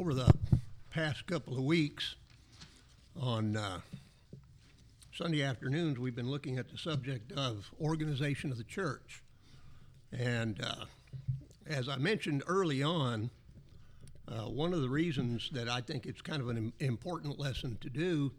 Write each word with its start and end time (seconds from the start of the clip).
over 0.00 0.14
the 0.14 0.32
past 0.90 1.26
couple 1.26 1.58
of 1.58 1.62
weeks 1.62 2.14
on 3.20 3.54
uh, 3.54 3.80
Sunday 5.14 5.42
afternoons, 5.42 5.98
we've 5.98 6.16
been 6.16 6.30
looking 6.30 6.56
at 6.56 6.70
the 6.70 6.78
subject 6.78 7.32
of 7.32 7.70
organization 7.82 8.50
of 8.50 8.56
the 8.56 8.64
church. 8.64 9.22
And 10.10 10.58
uh, 10.64 10.86
as 11.66 11.86
I 11.86 11.96
mentioned 11.98 12.42
early 12.46 12.82
on, 12.82 13.28
uh, 14.26 14.44
one 14.44 14.72
of 14.72 14.80
the 14.80 14.88
reasons 14.88 15.50
that 15.52 15.68
I 15.68 15.82
think 15.82 16.06
it's 16.06 16.22
kind 16.22 16.40
of 16.40 16.48
an 16.48 16.72
important 16.80 17.38
lesson 17.38 17.76
to 17.82 17.90
do 17.90 18.32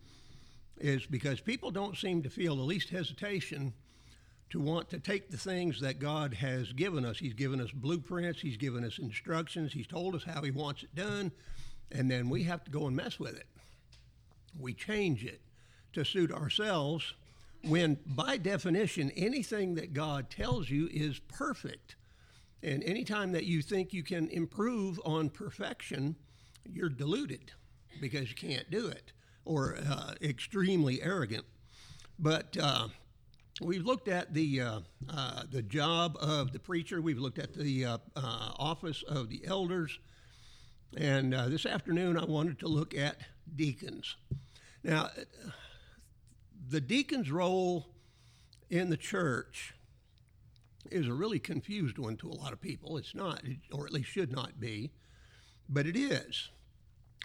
is 0.80 1.06
because 1.06 1.42
people 1.42 1.70
don't 1.70 1.96
seem 1.96 2.24
to 2.24 2.30
feel 2.32 2.56
the 2.56 2.64
least 2.64 2.90
hesitation 2.90 3.72
to 4.52 4.60
want 4.60 4.90
to 4.90 5.00
take 5.00 5.32
the 5.32 5.38
things 5.38 5.80
that 5.80 6.00
God 6.00 6.34
has 6.36 6.74
given 6.74 7.06
us. 7.06 7.18
He's 7.18 7.34
given 7.34 7.60
us 7.60 7.72
blueprints, 7.72 8.42
He's 8.42 8.58
given 8.58 8.84
us 8.84 9.00
instructions, 9.00 9.74
He's 9.74 9.88
told 9.88 10.14
us 10.14 10.24
how 10.24 10.42
He 10.42 10.52
wants 10.52 10.84
it 10.84 10.94
done, 10.94 11.32
and 11.92 12.12
then 12.12 12.30
we 12.30 12.44
have 12.44 12.64
to 12.66 12.72
go 12.72 12.88
and 12.88 12.96
mess 12.96 13.20
with 13.20 13.36
it. 13.36 13.48
We 14.60 14.74
change 14.74 15.24
it 15.24 15.42
to 15.94 16.04
suit 16.04 16.32
ourselves 16.32 17.14
when, 17.64 17.98
by 18.06 18.38
definition, 18.38 19.12
anything 19.12 19.76
that 19.76 19.94
God 19.94 20.30
tells 20.30 20.70
you 20.70 20.90
is 20.92 21.20
perfect. 21.20 21.96
And 22.64 22.84
anytime 22.84 23.32
that 23.32 23.46
you 23.46 23.62
think 23.62 23.94
you 23.94 24.04
can 24.04 24.28
improve 24.30 25.00
on 25.06 25.30
perfection, 25.30 26.16
you're 26.66 26.90
deluded 26.90 27.52
because 28.00 28.30
you 28.30 28.36
can't 28.36 28.70
do 28.70 28.88
it 28.88 29.14
or 29.46 29.78
uh, 29.90 30.14
extremely 30.22 31.02
arrogant. 31.02 31.46
But 32.20 32.56
uh, 32.60 32.90
We've 33.60 33.86
looked 33.86 34.08
at 34.08 34.34
the 34.34 34.62
uh, 34.62 34.80
uh, 35.10 35.44
the 35.52 35.62
job 35.62 36.18
of 36.22 36.54
the 36.54 36.60
preacher. 36.60 37.02
We've 37.02 37.20
looked 37.20 37.38
at 37.38 37.54
the 37.54 37.86
uh, 37.86 37.98
uh 38.16 38.52
office 38.58 39.04
of 39.04 39.30
the 39.30 39.42
elders, 39.46 40.00
and 40.96 41.34
uh, 41.34 41.50
this 41.50 41.66
afternoon 41.66 42.18
I 42.18 42.24
wanted 42.24 42.60
to 42.60 42.68
look 42.68 42.96
at 42.96 43.18
deacons. 43.56 44.16
Now, 44.84 45.10
the 46.70 46.82
deacon's 46.82 47.30
role 47.30 47.88
in 48.70 48.90
the 48.90 48.98
church 48.98 49.74
is 50.90 51.08
a 51.08 51.14
really 51.14 51.40
confused 51.40 51.98
one 52.00 52.18
to 52.18 52.30
a 52.30 52.34
lot 52.34 52.54
of 52.54 52.62
people. 52.62 52.98
It's 52.98 53.14
not, 53.14 53.44
or 53.72 53.86
at 53.86 53.92
least 53.92 54.10
should 54.10 54.32
not 54.32 54.60
be, 54.60 54.92
but 55.70 55.86
it 55.86 55.96
is. 55.96 56.50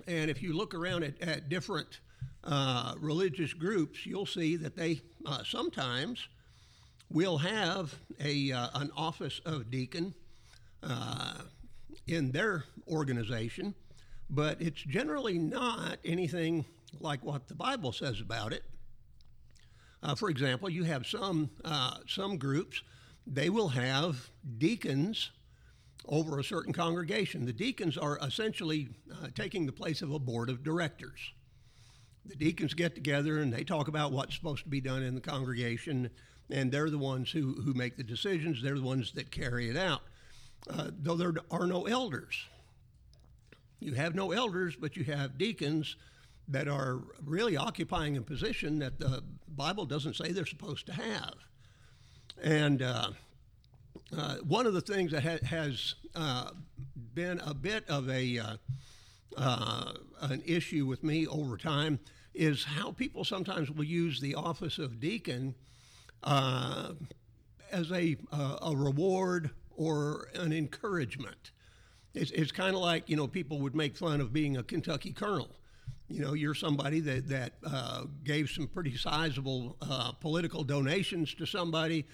And 0.07 0.31
if 0.31 0.43
you 0.43 0.53
look 0.53 0.75
around 0.75 1.05
at, 1.05 1.21
at 1.23 1.49
different 1.49 2.01
uh, 2.47 2.95
religious 3.01 3.53
groups, 3.53 4.07
you'll 4.07 4.27
see 4.27 4.57
that 4.57 4.77
they 4.77 5.01
uh, 5.27 5.43
sometimes 5.45 6.29
will 7.11 7.39
have 7.39 7.95
a, 8.21 8.53
uh, 8.53 8.69
an 8.75 8.91
office 8.97 9.41
of 9.45 9.71
deacon 9.71 10.15
uh, 10.83 11.35
in 12.07 12.31
their 12.31 12.65
organization, 12.89 13.75
but 14.31 14.61
it's 14.61 14.81
generally 14.83 15.39
not 15.39 15.99
anything 16.05 16.65
like 17.01 17.23
what 17.25 17.49
the 17.49 17.55
Bible 17.55 17.93
says 17.93 18.21
about 18.21 18.53
it. 18.53 18.63
Uh, 20.03 20.15
for 20.15 20.31
example, 20.31 20.71
you 20.71 20.85
have 20.85 21.07
some, 21.07 21.51
uh, 21.65 21.99
some 22.07 22.37
groups, 22.37 22.83
they 23.27 23.51
will 23.51 23.69
have 23.69 24.31
deacons 24.59 25.31
over 26.07 26.39
a 26.39 26.45
certain 26.45 26.73
congregation. 26.73 27.45
The 27.45 27.53
deacons 27.53 27.99
are 27.99 28.19
essentially 28.23 28.89
taking 29.35 29.67
the 29.67 29.73
place 29.73 30.03
of 30.03 30.13
a 30.13 30.19
board 30.21 30.49
of 30.49 30.63
directors 30.63 31.33
the 32.29 32.37
deacons 32.37 32.75
get 32.75 32.95
together 32.95 33.39
and 33.39 33.53
they 33.53 33.65
talk 33.65 33.89
about 33.89 34.13
what's 34.13 34.35
supposed 34.35 34.65
to 34.65 34.69
be 34.69 34.81
done 34.81 35.03
in 35.03 35.15
the 35.15 35.21
congregation, 35.21 36.11
and 36.51 36.71
they're 36.71 36.91
the 36.91 36.99
ones 36.99 37.31
who, 37.31 37.55
who 37.63 37.75
make 37.75 37.97
the 37.97 38.03
decisions. 38.03 38.63
They're 38.63 38.77
the 38.77 38.83
ones 38.83 39.13
that 39.13 39.31
carry 39.31 39.69
it 39.69 39.77
out. 39.77 40.03
Uh, 40.69 40.91
though 40.99 41.15
there 41.15 41.33
are 41.51 41.67
no 41.67 41.87
elders. 41.87 42.45
You 43.79 43.93
have 43.93 44.15
no 44.15 44.33
elders, 44.33 44.75
but 44.75 44.97
you 44.97 45.05
have 45.05 45.39
deacons 45.39 45.97
that 46.49 46.69
are 46.69 47.01
really 47.25 47.57
occupying 47.57 48.17
a 48.17 48.23
position 48.23 48.79
that 48.79 48.99
the 48.99 49.23
Bible 49.49 49.85
doesn't 49.85 50.15
say 50.15 50.33
they're 50.33 50.47
supposed 50.47 50.87
to 50.87 50.93
have. 50.93 51.35
And 52.43 52.83
uh, 52.83 53.11
uh, 54.17 54.37
one 54.37 54.67
of 54.67 54.75
the 54.75 54.81
things 54.81 55.13
that 55.13 55.23
ha- 55.23 55.45
has 55.47 55.95
uh, 56.15 56.51
been 57.15 57.41
a 57.41 57.55
bit 57.55 57.89
of 57.89 58.09
a 58.09 58.39
uh, 58.39 58.57
uh, 59.37 59.93
an 60.23 60.43
issue 60.47 60.87
with 60.87 61.03
me 61.03 61.27
over 61.27 61.57
time 61.57 61.99
is 62.37 62.65
how 62.65 62.93
people 62.93 63.25
sometimes 63.25 63.71
will 63.71 63.85
use 63.85 64.21
the 64.21 64.35
office 64.35 64.79
of 64.79 65.01
deacon 65.01 65.55
uh, 66.23 66.93
as 67.73 67.91
a, 67.91 68.17
uh, 68.33 68.59
a 68.63 68.77
reward 68.77 69.51
or 69.77 70.29
an 70.35 70.53
encouragement. 70.53 71.51
It's, 72.15 72.31
it's 72.31 72.53
kind 72.53 72.75
of 72.75 72.83
like, 72.83 73.09
you 73.09 73.17
know, 73.17 73.27
people 73.27 73.61
would 73.61 73.75
make 73.75 73.97
fun 73.97 74.21
of 74.21 74.33
being 74.33 74.57
a 74.57 74.63
Kentucky 74.63 75.13
colonel. 75.13 75.49
You 76.09 76.21
know, 76.21 76.35
you're 76.35 76.55
somebody 76.55 77.01
that, 77.01 77.29
that 77.29 77.55
uh, 77.65 78.05
gave 78.23 78.49
some 78.49 78.69
pretty 78.69 78.97
sizable 78.97 79.77
uh, 79.83 80.13
political 80.13 80.63
donations 80.63 81.35
to 81.35 81.47
somebody. 81.47 82.07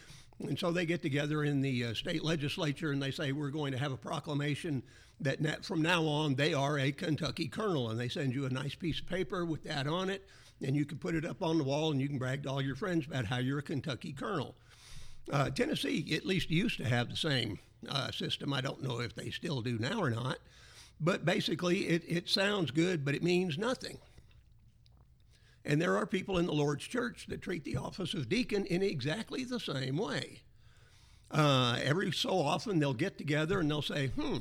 And 0.48 0.58
so 0.58 0.70
they 0.72 0.86
get 0.86 1.02
together 1.02 1.44
in 1.44 1.60
the 1.60 1.86
uh, 1.86 1.94
state 1.94 2.24
legislature 2.24 2.92
and 2.92 3.02
they 3.02 3.10
say, 3.10 3.32
We're 3.32 3.50
going 3.50 3.72
to 3.72 3.78
have 3.78 3.92
a 3.92 3.96
proclamation 3.96 4.82
that 5.20 5.64
from 5.64 5.82
now 5.82 6.04
on 6.04 6.34
they 6.34 6.52
are 6.52 6.78
a 6.78 6.92
Kentucky 6.92 7.48
colonel, 7.48 7.90
and 7.90 7.98
they 7.98 8.08
send 8.08 8.34
you 8.34 8.44
a 8.44 8.50
nice 8.50 8.74
piece 8.74 9.00
of 9.00 9.06
paper 9.06 9.44
with 9.44 9.62
that 9.64 9.86
on 9.86 10.10
it, 10.10 10.26
and 10.62 10.74
you 10.74 10.84
can 10.84 10.98
put 10.98 11.14
it 11.14 11.24
up 11.24 11.42
on 11.42 11.58
the 11.58 11.64
wall 11.64 11.92
and 11.92 12.00
you 12.00 12.08
can 12.08 12.18
brag 12.18 12.42
to 12.42 12.50
all 12.50 12.60
your 12.60 12.76
friends 12.76 13.06
about 13.06 13.26
how 13.26 13.38
you're 13.38 13.58
a 13.58 13.62
Kentucky 13.62 14.12
colonel. 14.12 14.54
Uh, 15.30 15.50
Tennessee 15.50 16.12
at 16.14 16.26
least 16.26 16.50
used 16.50 16.78
to 16.78 16.88
have 16.88 17.08
the 17.08 17.16
same 17.16 17.58
uh, 17.88 18.10
system. 18.10 18.52
I 18.52 18.60
don't 18.60 18.82
know 18.82 19.00
if 19.00 19.14
they 19.14 19.30
still 19.30 19.60
do 19.60 19.78
now 19.78 20.00
or 20.00 20.10
not, 20.10 20.38
but 21.00 21.24
basically 21.24 21.88
it, 21.88 22.02
it 22.06 22.28
sounds 22.28 22.70
good, 22.70 23.04
but 23.04 23.14
it 23.14 23.22
means 23.22 23.58
nothing. 23.58 23.98
And 25.64 25.80
there 25.80 25.96
are 25.96 26.06
people 26.06 26.38
in 26.38 26.46
the 26.46 26.52
Lord's 26.52 26.84
church 26.84 27.26
that 27.28 27.42
treat 27.42 27.64
the 27.64 27.76
office 27.76 28.14
of 28.14 28.28
deacon 28.28 28.66
in 28.66 28.82
exactly 28.82 29.44
the 29.44 29.60
same 29.60 29.96
way. 29.96 30.40
Uh, 31.30 31.78
every 31.82 32.12
so 32.12 32.40
often 32.40 32.78
they'll 32.78 32.92
get 32.92 33.16
together 33.16 33.60
and 33.60 33.70
they'll 33.70 33.80
say, 33.80 34.08
hmm, 34.08 34.38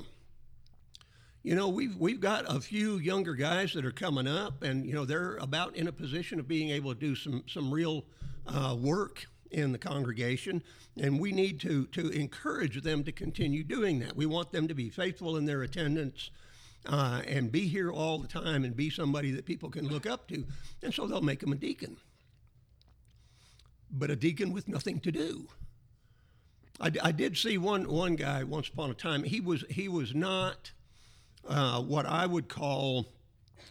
you 1.44 1.56
know, 1.56 1.70
we've 1.70 1.96
we've 1.98 2.20
got 2.20 2.46
a 2.48 2.60
few 2.60 2.98
younger 2.98 3.34
guys 3.34 3.74
that 3.74 3.84
are 3.84 3.92
coming 3.92 4.28
up, 4.28 4.62
and 4.62 4.86
you 4.86 4.94
know 4.94 5.06
they're 5.06 5.38
about 5.38 5.76
in 5.76 5.88
a 5.88 5.92
position 5.92 6.40
of 6.40 6.48
being 6.48 6.70
able 6.70 6.94
to 6.94 7.00
do 7.00 7.16
some 7.16 7.44
some 7.48 7.74
real 7.74 8.06
uh, 8.46 8.76
work 8.80 9.26
in 9.50 9.72
the 9.72 9.78
congregation, 9.78 10.62
and 10.98 11.20
we 11.20 11.32
need 11.32 11.60
to 11.62 11.88
to 11.88 12.10
encourage 12.10 12.82
them 12.84 13.04
to 13.06 13.12
continue 13.12 13.64
doing 13.64 14.00
that. 14.00 14.16
We 14.16 14.28
want 14.28 14.52
them 14.52 14.68
to 14.68 14.76
be 14.76 14.90
faithful 14.90 15.38
in 15.38 15.46
their 15.46 15.64
attendance. 15.64 16.30
Uh, 16.88 17.22
and 17.28 17.52
be 17.52 17.68
here 17.68 17.92
all 17.92 18.18
the 18.18 18.28
time 18.28 18.64
and 18.64 18.76
be 18.76 18.90
somebody 18.90 19.32
that 19.32 19.46
people 19.46 19.70
can 19.70 19.88
look 19.88 20.08
up 20.08 20.28
to. 20.28 20.44
And 20.82 20.92
so 20.92 21.06
they'll 21.06 21.22
make 21.22 21.44
him 21.44 21.52
a 21.52 21.56
deacon. 21.56 21.98
But 23.92 24.10
a 24.10 24.16
deacon 24.16 24.52
with 24.52 24.68
nothing 24.68 25.00
to 25.02 25.12
do. 25.12 25.48
I, 26.80 26.92
I 27.04 27.12
did 27.12 27.38
see 27.38 27.60
one, 27.60 27.88
one 27.88 28.16
guy 28.16 28.44
once 28.44 28.68
upon 28.68 28.90
a 28.90 28.96
time. 28.96 29.24
He 29.24 29.40
was, 29.40 29.64
he 29.70 29.88
was 29.88 30.16
not 30.16 30.72
uh, 31.48 31.82
what 31.82 32.08
I 32.08 32.26
would 32.26 32.48
call 32.48 33.06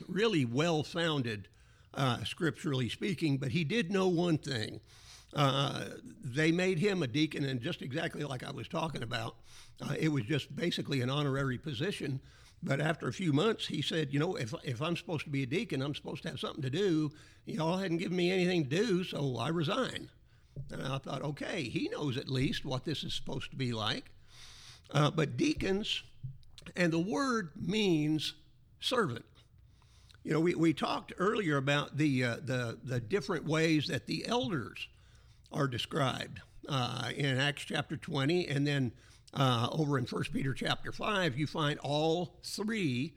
really 0.07 0.45
well 0.45 0.83
founded, 0.85 1.49
uh, 1.95 2.23
scripturally 2.25 2.89
speaking, 2.89 3.39
but 3.39 3.51
he 3.51 3.65
did 3.65 3.91
know 3.91 4.07
one 4.07 4.39
thing. 4.39 4.81
Uh, 5.35 5.85
they 6.25 6.51
made 6.51 6.79
him 6.79 7.03
a 7.03 7.07
deacon, 7.07 7.45
and 7.45 7.61
just 7.61 7.83
exactly 7.83 8.25
like 8.25 8.45
I 8.45 8.51
was 8.51 8.69
talking 8.69 9.03
about, 9.03 9.37
uh, 9.81 9.95
it 9.99 10.09
was 10.09 10.25
just 10.25 10.55
basically 10.55 11.01
an 11.01 11.11
honorary 11.11 11.59
position. 11.59 12.21
But 12.63 12.81
after 12.81 13.09
a 13.09 13.13
few 13.13 13.33
months, 13.33 13.67
he 13.67 13.81
said, 13.81 14.13
You 14.13 14.19
know, 14.19 14.35
if, 14.37 14.55
if 14.65 14.83
I'm 14.83 14.97
supposed 14.97 15.25
to 15.25 15.31
be 15.31 15.45
a 15.45 15.47
deacon, 15.47 15.83
I'm 15.83 15.95
supposed 15.95 16.23
to 16.25 16.31
have 16.31 16.41
something 16.41 16.63
to 16.63 16.71
do. 16.71 17.11
Y'all 17.47 17.79
hadn't 17.79 17.99
given 17.99 18.17
me 18.17 18.31
anything 18.31 18.65
to 18.65 18.77
do, 18.77 19.05
so 19.05 19.37
I 19.39 19.49
resign. 19.49 20.11
And 20.71 20.83
I 20.83 20.99
thought, 20.99 21.23
okay, 21.23 21.63
he 21.63 21.89
knows 21.89 22.17
at 22.17 22.29
least 22.29 22.65
what 22.65 22.85
this 22.85 23.03
is 23.03 23.15
supposed 23.15 23.51
to 23.51 23.57
be 23.57 23.73
like. 23.73 24.11
Uh, 24.91 25.11
but 25.11 25.37
deacons 25.37 26.03
and 26.77 26.93
the 26.93 26.99
word 26.99 27.51
means 27.57 28.35
servant. 28.81 29.25
You 30.23 30.33
know, 30.33 30.41
we, 30.41 30.55
we 30.55 30.75
talked 30.75 31.13
earlier 31.19 31.57
about 31.57 31.97
the, 31.97 32.25
uh, 32.25 32.37
the, 32.45 32.79
the 32.85 33.01
different 33.01 33.47
ways 33.47 33.87
that 33.87 34.07
the 34.07 34.27
elders 34.27 34.89
are 35.53 35.67
described 35.67 36.41
uh, 36.69 37.11
in 37.17 37.39
Acts 37.39 37.63
chapter 37.63 37.97
20, 37.97 38.49
and 38.49 38.67
then 38.67 38.93
uh, 39.35 39.69
over 39.73 39.99
in 39.99 40.05
1 40.05 40.25
Peter 40.33 40.55
chapter 40.55 40.93
5, 40.93 41.39
you 41.39 41.47
find 41.47 41.79
all 41.81 42.39
three 42.43 43.15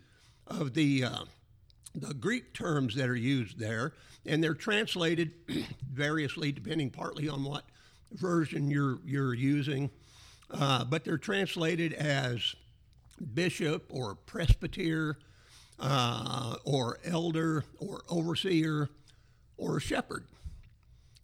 of 0.48 0.74
the, 0.74 1.04
uh, 1.04 1.24
the 1.96 2.14
Greek 2.14 2.54
terms 2.54 2.96
that 2.96 3.10
are 3.10 3.16
used 3.16 3.60
there, 3.60 3.94
and 4.26 4.44
they're 4.44 4.54
translated 4.54 5.32
variously 5.92 6.52
depending 6.52 6.90
partly 6.90 7.30
on 7.30 7.44
what 7.44 7.66
version 8.12 8.70
you're, 8.70 9.00
you're 9.06 9.34
using, 9.34 9.90
uh, 10.52 10.84
but 10.84 11.04
they're 11.04 11.18
translated 11.18 11.94
as 11.94 12.56
bishop 13.34 13.86
or 13.90 14.16
presbyter 14.16 15.18
uh, 15.80 16.56
or 16.64 17.00
elder 17.06 17.64
or 17.80 18.02
overseer 18.10 18.90
or 19.58 19.80
shepherd. 19.80 20.26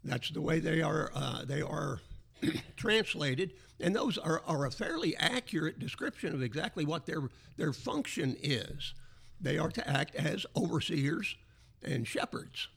That's 0.03 0.29
the 0.29 0.41
way 0.41 0.59
they 0.59 0.81
are. 0.81 1.11
Uh, 1.13 1.45
they 1.45 1.61
are 1.61 1.99
translated, 2.77 3.53
and 3.79 3.95
those 3.95 4.17
are, 4.17 4.41
are 4.45 4.65
a 4.65 4.71
fairly 4.71 5.15
accurate 5.17 5.79
description 5.79 6.33
of 6.33 6.41
exactly 6.41 6.85
what 6.85 7.05
their 7.05 7.29
their 7.57 7.73
function 7.73 8.37
is. 8.41 8.93
they 9.41 9.57
are 9.57 9.69
to 9.69 9.87
act 9.87 10.15
as 10.15 10.45
overseers 10.55 11.35
and 11.83 12.07
shepherds. 12.07 12.67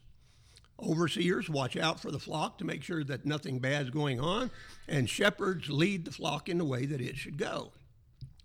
Overseers 0.80 1.48
watch 1.48 1.76
out 1.76 2.00
for 2.00 2.10
the 2.10 2.18
flock 2.18 2.58
to 2.58 2.64
make 2.64 2.82
sure 2.82 3.04
that 3.04 3.24
nothing 3.24 3.58
bad 3.60 3.82
is 3.82 3.90
going 3.90 4.18
on, 4.18 4.50
and 4.88 5.08
shepherds 5.08 5.70
lead 5.70 6.04
the 6.04 6.10
flock 6.10 6.48
in 6.48 6.58
the 6.58 6.64
way 6.64 6.86
that 6.86 7.00
it 7.00 7.16
should 7.16 7.38
go. 7.38 7.72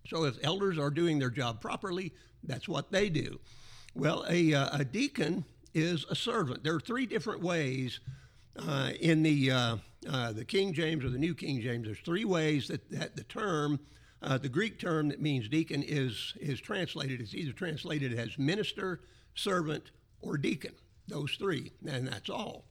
So 0.08 0.24
if 0.26 0.38
elders 0.44 0.78
are 0.78 0.90
doing 0.90 1.20
their 1.20 1.30
job 1.30 1.62
properly, 1.62 2.14
that's 2.44 2.68
what 2.68 2.92
they 2.92 3.10
do. 3.10 3.40
Well, 3.96 4.26
a, 4.30 4.54
uh, 4.54 4.80
a 4.80 4.86
deacon 4.86 5.46
is 5.74 6.06
a 6.10 6.16
servant. 6.16 6.64
There 6.64 6.76
are 6.76 6.80
three 6.80 7.06
different 7.06 7.42
ways 7.42 8.00
uh, 8.60 8.92
in 9.00 9.24
the 9.24 9.52
uh, 9.52 9.78
uh, 10.10 10.32
the 10.32 10.46
King 10.46 10.74
James 10.74 11.04
or 11.04 11.10
the 11.10 11.18
New 11.18 11.36
King 11.36 11.62
James. 11.62 11.86
There's 11.86 12.00
three 12.00 12.26
ways 12.26 12.68
that, 12.68 12.90
that 12.92 13.16
the 13.16 13.24
term, 13.24 13.80
uh, 14.22 14.38
the 14.38 14.50
Greek 14.50 14.80
term 14.80 15.10
that 15.10 15.22
means 15.22 15.50
deacon, 15.50 15.84
is 15.84 16.34
is 16.40 16.60
translated. 16.60 17.22
It's 17.22 17.34
either 17.34 17.52
translated 17.52 18.18
as 18.18 18.38
minister, 18.38 19.02
servant, 19.36 19.92
or 20.22 20.38
deacon. 20.38 20.74
Those 21.08 21.32
three, 21.40 21.72
and 21.88 22.08
that's 22.08 22.30
all. 22.30 22.66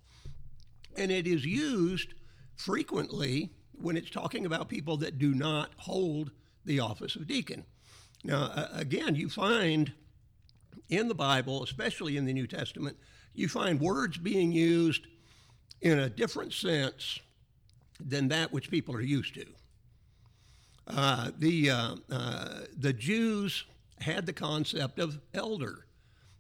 And 0.97 1.11
it 1.11 1.27
is 1.27 1.45
used 1.45 2.15
frequently 2.55 3.51
when 3.73 3.97
it's 3.97 4.11
talking 4.11 4.47
about 4.47 4.69
people 4.69 4.97
that 4.99 5.19
do 5.19 5.35
not 5.35 5.71
hold 5.77 6.31
the 6.65 6.81
office 6.81 7.17
of 7.17 7.27
deacon. 7.27 7.65
Now, 8.25 8.69
again, 8.73 9.15
you 9.15 9.29
find 9.29 9.93
in 10.89 11.09
the 11.09 11.15
Bible, 11.15 11.63
especially 11.63 12.17
in 12.17 12.25
the 12.25 12.33
New 12.33 12.47
Testament, 12.47 12.97
you 13.35 13.49
find 13.49 13.81
words 13.81 14.19
being 14.19 14.53
used 14.53 15.07
in 15.81 15.99
a 15.99 16.09
different 16.09 16.53
sense 16.53 17.21
than 18.01 18.29
that 18.29 18.53
which 18.53 18.71
people 18.71 18.95
are 18.95 19.01
used 19.01 19.35
to. 19.35 19.47
Uh, 20.87 21.31
the, 21.39 21.71
uh, 21.71 21.97
uh, 22.11 22.61
the 22.77 22.93
Jews 22.93 23.65
had 24.01 24.27
the 24.27 24.33
concept 24.33 24.99
of 24.99 25.19
elder, 25.35 25.87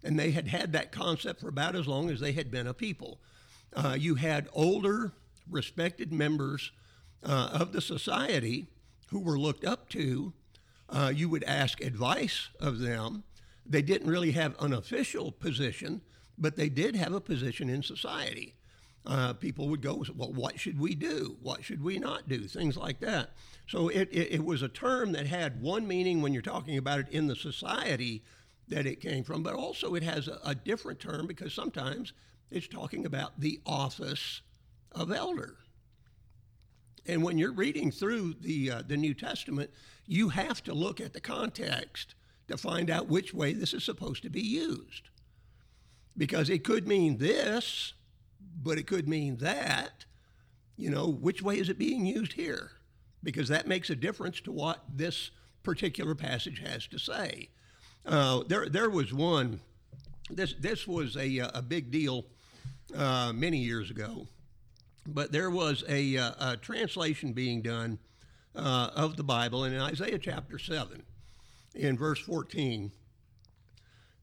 and 0.05 0.19
they 0.19 0.31
had 0.31 0.47
had 0.47 0.73
that 0.73 0.93
concept 0.93 1.41
for 1.41 1.49
about 1.49 1.75
as 1.75 1.89
long 1.89 2.11
as 2.11 2.21
they 2.21 2.33
had 2.33 2.51
been 2.51 2.67
a 2.67 2.75
people. 2.75 3.19
Uh, 3.75 3.97
you 3.99 4.15
had 4.15 4.49
older, 4.53 5.13
respected 5.51 6.13
members 6.13 6.71
uh, 7.25 7.51
of 7.53 7.73
the 7.73 7.81
society 7.81 8.69
who 9.09 9.21
were 9.21 9.39
looked 9.39 9.65
up 9.65 9.89
to. 9.91 10.33
Uh, 10.89 11.13
you 11.15 11.29
would 11.29 11.45
ask 11.45 11.81
advice 11.81 12.49
of 12.61 12.79
them. 12.79 13.25
They 13.65 13.83
didn't 13.83 14.09
really 14.09 14.33
have 14.33 14.55
an 14.61 14.73
official 14.73 15.33
position, 15.33 16.03
but 16.39 16.57
they 16.57 16.69
did 16.69 16.95
have 16.95 17.13
a 17.13 17.21
position 17.21 17.69
in 17.69 17.83
society 17.83 18.55
uh, 19.07 19.33
people 19.35 19.69
would 19.69 19.83
go, 19.83 20.05
well, 20.17 20.33
what 20.33 20.59
should 20.59 20.81
we 20.81 20.95
do? 20.95 21.37
What 21.41 21.65
should 21.65 21.83
we 21.83 21.99
not 21.99 22.29
do? 22.29 22.49
Things 22.49 22.77
like 22.77 23.01
that. 23.01 23.31
So 23.69 23.89
it, 23.89 24.09
it, 24.11 24.33
it, 24.33 24.45
was 24.45 24.63
a 24.63 24.69
term 24.69 25.13
that 25.13 25.27
had 25.27 25.61
one 25.61 25.87
meaning 25.87 26.23
when 26.23 26.33
you're 26.33 26.43
talking 26.43 26.77
about 26.77 27.01
it 27.01 27.09
in 27.11 27.27
the 27.27 27.37
society 27.37 28.25
that 28.69 28.87
it 28.87 29.01
came 29.01 29.23
from, 29.23 29.43
but 29.43 29.55
also 29.55 29.95
it 29.95 30.03
has 30.03 30.27
a, 30.27 30.41
a 30.45 30.55
different 30.55 30.99
term 30.99 31.27
because 31.27 31.55
sometimes 31.55 32.13
it's 32.51 32.67
talking 32.67 33.07
about 33.07 33.41
the 33.41 33.61
office 33.65 34.43
of 34.93 35.13
elder. 35.13 35.57
And 37.07 37.23
when 37.23 37.39
you're 37.39 37.53
reading 37.53 37.93
through 37.93 38.35
the, 38.41 38.73
uh, 38.73 38.83
the 38.87 38.97
New 38.97 39.15
Testament, 39.15 39.71
you 40.07 40.31
have 40.31 40.63
to 40.65 40.75
look 40.75 41.01
at 41.01 41.13
the 41.13 41.21
context 41.21 42.17
to 42.49 42.57
find 42.57 42.91
out 42.91 43.09
which 43.09 43.33
way 43.33 43.53
this 43.53 43.73
is 43.73 43.85
supposed 43.85 44.23
to 44.25 44.31
be 44.31 44.41
used. 44.41 45.11
Because 46.17 46.51
it 46.51 46.65
could 46.65 46.89
mean 46.89 47.19
this, 47.19 47.93
but 48.63 48.79
it 48.79 48.87
could 48.87 49.09
mean 49.09 49.37
that. 49.39 50.05
You 50.77 50.91
know, 50.91 51.09
which 51.09 51.43
way 51.43 51.59
is 51.59 51.69
it 51.69 51.79
being 51.79 52.05
used 52.05 52.35
here? 52.35 52.73
Because 53.23 53.49
that 53.49 53.67
makes 53.67 53.91
a 53.91 53.97
difference 53.97 54.41
to 54.43 54.53
what 54.53 54.85
this 54.93 55.31
particular 55.63 56.15
passage 56.15 56.61
has 56.61 56.87
to 56.89 56.99
say. 56.99 57.49
Uh, 58.05 58.43
there, 58.47 58.69
there 58.69 58.91
was 58.91 59.13
one. 59.13 59.61
This, 60.31 60.55
this 60.61 60.87
was 60.87 61.17
a, 61.17 61.39
a 61.39 61.63
big 61.63 61.91
deal 61.91 62.27
uh, 62.95 63.33
many 63.35 63.59
years 63.59 63.91
ago, 63.91 64.29
but 65.07 65.33
there 65.33 65.51
was 65.51 65.83
a, 65.89 66.17
uh, 66.17 66.33
a 66.53 66.57
translation 66.57 67.33
being 67.33 67.63
done 67.63 67.99
uh, 68.55 68.91
of 68.95 69.17
the 69.17 69.25
Bible, 69.25 69.65
and 69.65 69.75
in 69.75 69.81
Isaiah 69.81 70.19
chapter 70.19 70.59
seven, 70.59 71.03
in 71.75 71.97
verse 71.97 72.19
fourteen, 72.19 72.93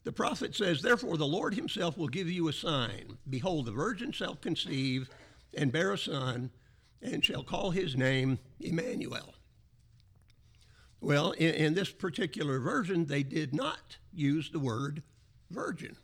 the 0.04 0.12
prophet 0.12 0.56
says, 0.56 0.82
Therefore, 0.82 1.18
the 1.18 1.26
Lord 1.26 1.56
himself 1.56 1.98
will 1.98 2.08
give 2.08 2.30
you 2.30 2.48
a 2.48 2.54
sign. 2.54 3.18
Behold, 3.30 3.66
the 3.66 3.72
virgin 3.72 4.12
shall 4.12 4.36
conceive 4.36 5.10
and 5.56 5.72
bear 5.72 5.94
a 5.94 5.98
son, 5.98 6.50
and 7.02 7.24
shall 7.24 7.44
call 7.44 7.72
his 7.72 7.96
name 7.96 8.40
Emmanuel. 8.60 9.36
Well, 11.00 11.32
in, 11.32 11.54
in, 11.54 11.74
this 11.74 11.92
particular 11.92 12.60
version, 12.60 13.06
they 13.06 13.24
did 13.24 13.54
not 13.54 13.98
use 14.14 14.50
the 14.50 14.60
word 14.60 15.04
virgin, 15.52 15.98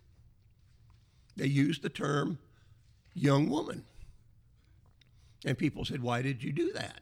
they 1.35 1.47
used 1.47 1.81
the 1.81 1.89
term 1.89 2.37
young 3.13 3.49
woman. 3.49 3.85
And 5.45 5.57
people 5.57 5.85
said, 5.85 6.01
Why 6.01 6.21
did 6.21 6.43
you 6.43 6.51
do 6.51 6.73
that? 6.73 7.01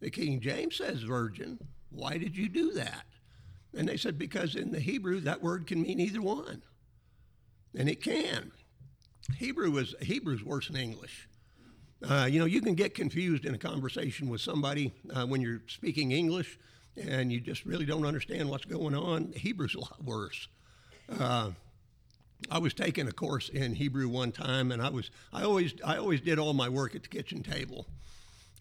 The 0.00 0.10
King 0.10 0.40
James 0.40 0.76
says 0.76 1.02
virgin. 1.02 1.58
Why 1.90 2.18
did 2.18 2.36
you 2.36 2.48
do 2.48 2.72
that? 2.72 3.04
And 3.76 3.88
they 3.88 3.96
said, 3.96 4.18
because 4.18 4.54
in 4.54 4.70
the 4.70 4.80
Hebrew, 4.80 5.20
that 5.20 5.42
word 5.42 5.66
can 5.66 5.82
mean 5.82 6.00
either 6.00 6.22
one. 6.22 6.62
And 7.76 7.88
it 7.88 8.02
can. 8.02 8.52
Hebrew 9.36 9.76
is 9.78 9.94
Hebrew's 10.00 10.44
worse 10.44 10.68
than 10.68 10.76
English. 10.76 11.28
Uh, 12.02 12.28
you 12.30 12.38
know, 12.38 12.44
you 12.44 12.60
can 12.60 12.74
get 12.74 12.94
confused 12.94 13.44
in 13.44 13.54
a 13.54 13.58
conversation 13.58 14.28
with 14.28 14.40
somebody 14.40 14.92
uh, 15.14 15.26
when 15.26 15.40
you're 15.40 15.62
speaking 15.66 16.12
English 16.12 16.58
and 16.96 17.32
you 17.32 17.40
just 17.40 17.64
really 17.64 17.86
don't 17.86 18.04
understand 18.04 18.48
what's 18.48 18.64
going 18.64 18.94
on. 18.94 19.32
Hebrew's 19.36 19.74
a 19.74 19.80
lot 19.80 20.04
worse. 20.04 20.48
Uh, 21.18 21.50
I 22.50 22.58
was 22.58 22.74
taking 22.74 23.08
a 23.08 23.12
course 23.12 23.48
in 23.48 23.74
Hebrew 23.74 24.08
one 24.08 24.32
time, 24.32 24.70
and 24.70 24.82
I 24.82 24.90
was 24.90 25.10
I 25.32 25.44
always 25.44 25.74
I 25.84 25.96
always 25.96 26.20
did 26.20 26.38
all 26.38 26.52
my 26.52 26.68
work 26.68 26.94
at 26.94 27.02
the 27.02 27.08
kitchen 27.08 27.42
table. 27.42 27.86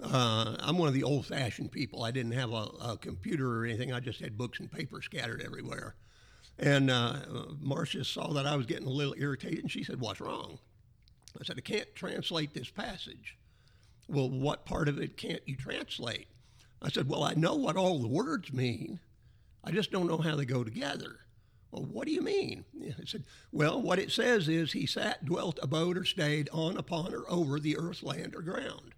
Uh, 0.03 0.57
I'm 0.59 0.77
one 0.77 0.89
of 0.89 0.94
the 0.94 1.03
old 1.03 1.25
fashioned 1.25 1.71
people. 1.71 2.03
I 2.03 2.11
didn't 2.11 2.33
have 2.33 2.51
a, 2.51 2.67
a, 2.81 2.97
computer 3.00 3.59
or 3.59 3.65
anything, 3.65 3.94
I 3.94 4.01
just 4.01 4.19
had 4.19 4.38
books 4.38 4.59
and 4.59 4.69
paper 4.69 5.01
scattered 5.01 5.41
everywhere. 5.41 5.95
And 6.59 6.91
uh, 6.91 7.19
Marcia 7.61 8.03
saw 8.03 8.33
that 8.33 8.45
I 8.45 8.55
was 8.55 8.65
getting 8.65 8.88
a 8.88 8.91
little 8.91 9.15
irritated 9.17 9.59
and 9.59 9.71
she 9.71 9.83
said, 9.83 10.00
What's 10.00 10.19
wrong? 10.19 10.59
I 11.39 11.44
said, 11.45 11.57
I 11.57 11.61
can't 11.61 11.95
translate 11.95 12.53
this 12.53 12.69
passage. 12.69 13.38
Well, 14.07 14.29
what 14.29 14.65
part 14.65 14.89
of 14.89 15.00
it 15.00 15.17
can't 15.17 15.41
you 15.45 15.55
translate? 15.55 16.27
I 16.81 16.89
said, 16.89 17.07
Well, 17.07 17.23
I 17.23 17.33
know 17.33 17.55
what 17.55 17.77
all 17.77 18.00
the 18.00 18.07
words 18.07 18.51
mean. 18.51 19.00
I 19.63 19.72
just 19.72 19.91
don't 19.91 20.07
know 20.07 20.17
how 20.17 20.36
they 20.36 20.45
go 20.45 20.63
together. 20.63 21.19
Well, 21.72 21.86
what 21.86 22.05
do 22.05 22.13
you 22.13 22.22
mean? 22.22 22.65
I 23.01 23.05
said, 23.05 23.24
Well, 23.51 23.81
what 23.81 24.00
it 24.00 24.12
says 24.12 24.50
is 24.50 24.74
he 24.74 24.86
sat, 24.86 25.25
dwelt, 25.25 25.60
abode, 25.63 25.98
or 25.98 26.05
stayed 26.05 26.50
on, 26.51 26.77
upon, 26.77 27.13
or 27.13 27.24
over 27.29 27.60
the 27.60 27.77
earth, 27.77 28.03
land, 28.03 28.36
or 28.36 28.41
ground. 28.41 28.93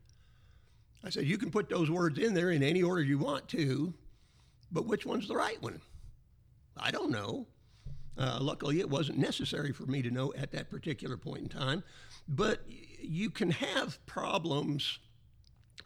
I 1.06 1.10
said, 1.10 1.26
you 1.26 1.38
can 1.38 1.52
put 1.52 1.70
those 1.70 1.92
words 1.92 2.18
in 2.18 2.34
there 2.34 2.50
in 2.50 2.64
any 2.64 2.82
order 2.82 3.02
you 3.02 3.20
want 3.20 3.48
to, 3.50 3.94
but 4.72 4.88
which 4.88 5.06
one's 5.06 5.28
the 5.28 5.36
right 5.36 5.62
one? 5.62 5.80
I 6.76 6.90
don't 6.90 7.12
know. 7.12 7.46
Uh, 8.18 8.40
luckily, 8.42 8.80
it 8.80 8.90
wasn't 8.90 9.20
necessary 9.20 9.72
for 9.72 9.86
me 9.86 10.02
to 10.02 10.10
know 10.10 10.34
at 10.36 10.52
that 10.54 10.70
particular 10.70 11.16
point 11.16 11.44
in 11.44 11.50
time. 11.50 11.84
But 12.28 12.62
you 13.00 13.30
can 13.30 13.52
have 13.52 14.04
problems 14.08 15.00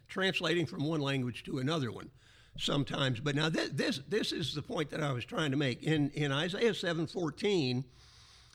translating 0.08 0.66
from 0.66 0.86
one 0.86 1.02
language 1.02 1.44
to 1.44 1.60
another 1.60 1.92
one 1.92 2.12
sometimes. 2.58 3.20
But 3.20 3.36
now 3.36 3.50
this, 3.50 3.70
this, 3.70 4.02
this 4.08 4.32
is 4.32 4.54
the 4.54 4.62
point 4.62 4.90
that 4.92 5.04
I 5.04 5.12
was 5.12 5.26
trying 5.26 5.52
to 5.52 5.58
make. 5.58 5.84
In, 5.84 6.12
in 6.12 6.32
Isaiah 6.32 6.72
7:14, 6.72 7.84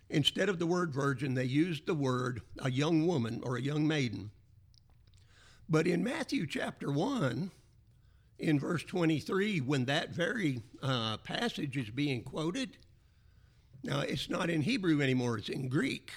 instead 0.08 0.48
of 0.48 0.58
the 0.58 0.66
word 0.66 0.92
virgin, 0.92 1.34
they 1.34 1.44
used 1.44 1.86
the 1.86 1.94
word 1.94 2.40
a 2.58 2.70
young 2.70 3.06
woman 3.06 3.40
or 3.44 3.56
a 3.56 3.62
young 3.62 3.86
maiden. 3.86 4.30
But 5.68 5.86
in 5.86 6.04
Matthew 6.04 6.46
chapter 6.46 6.90
1, 6.90 7.50
in 8.38 8.58
verse 8.58 8.82
23, 8.84 9.60
when 9.60 9.86
that 9.86 10.10
very 10.10 10.62
uh, 10.82 11.16
passage 11.18 11.76
is 11.76 11.90
being 11.90 12.22
quoted, 12.22 12.76
now 13.82 14.00
it's 14.00 14.28
not 14.28 14.50
in 14.50 14.62
Hebrew 14.62 15.00
anymore, 15.00 15.38
it's 15.38 15.48
in 15.48 15.68
Greek. 15.68 16.12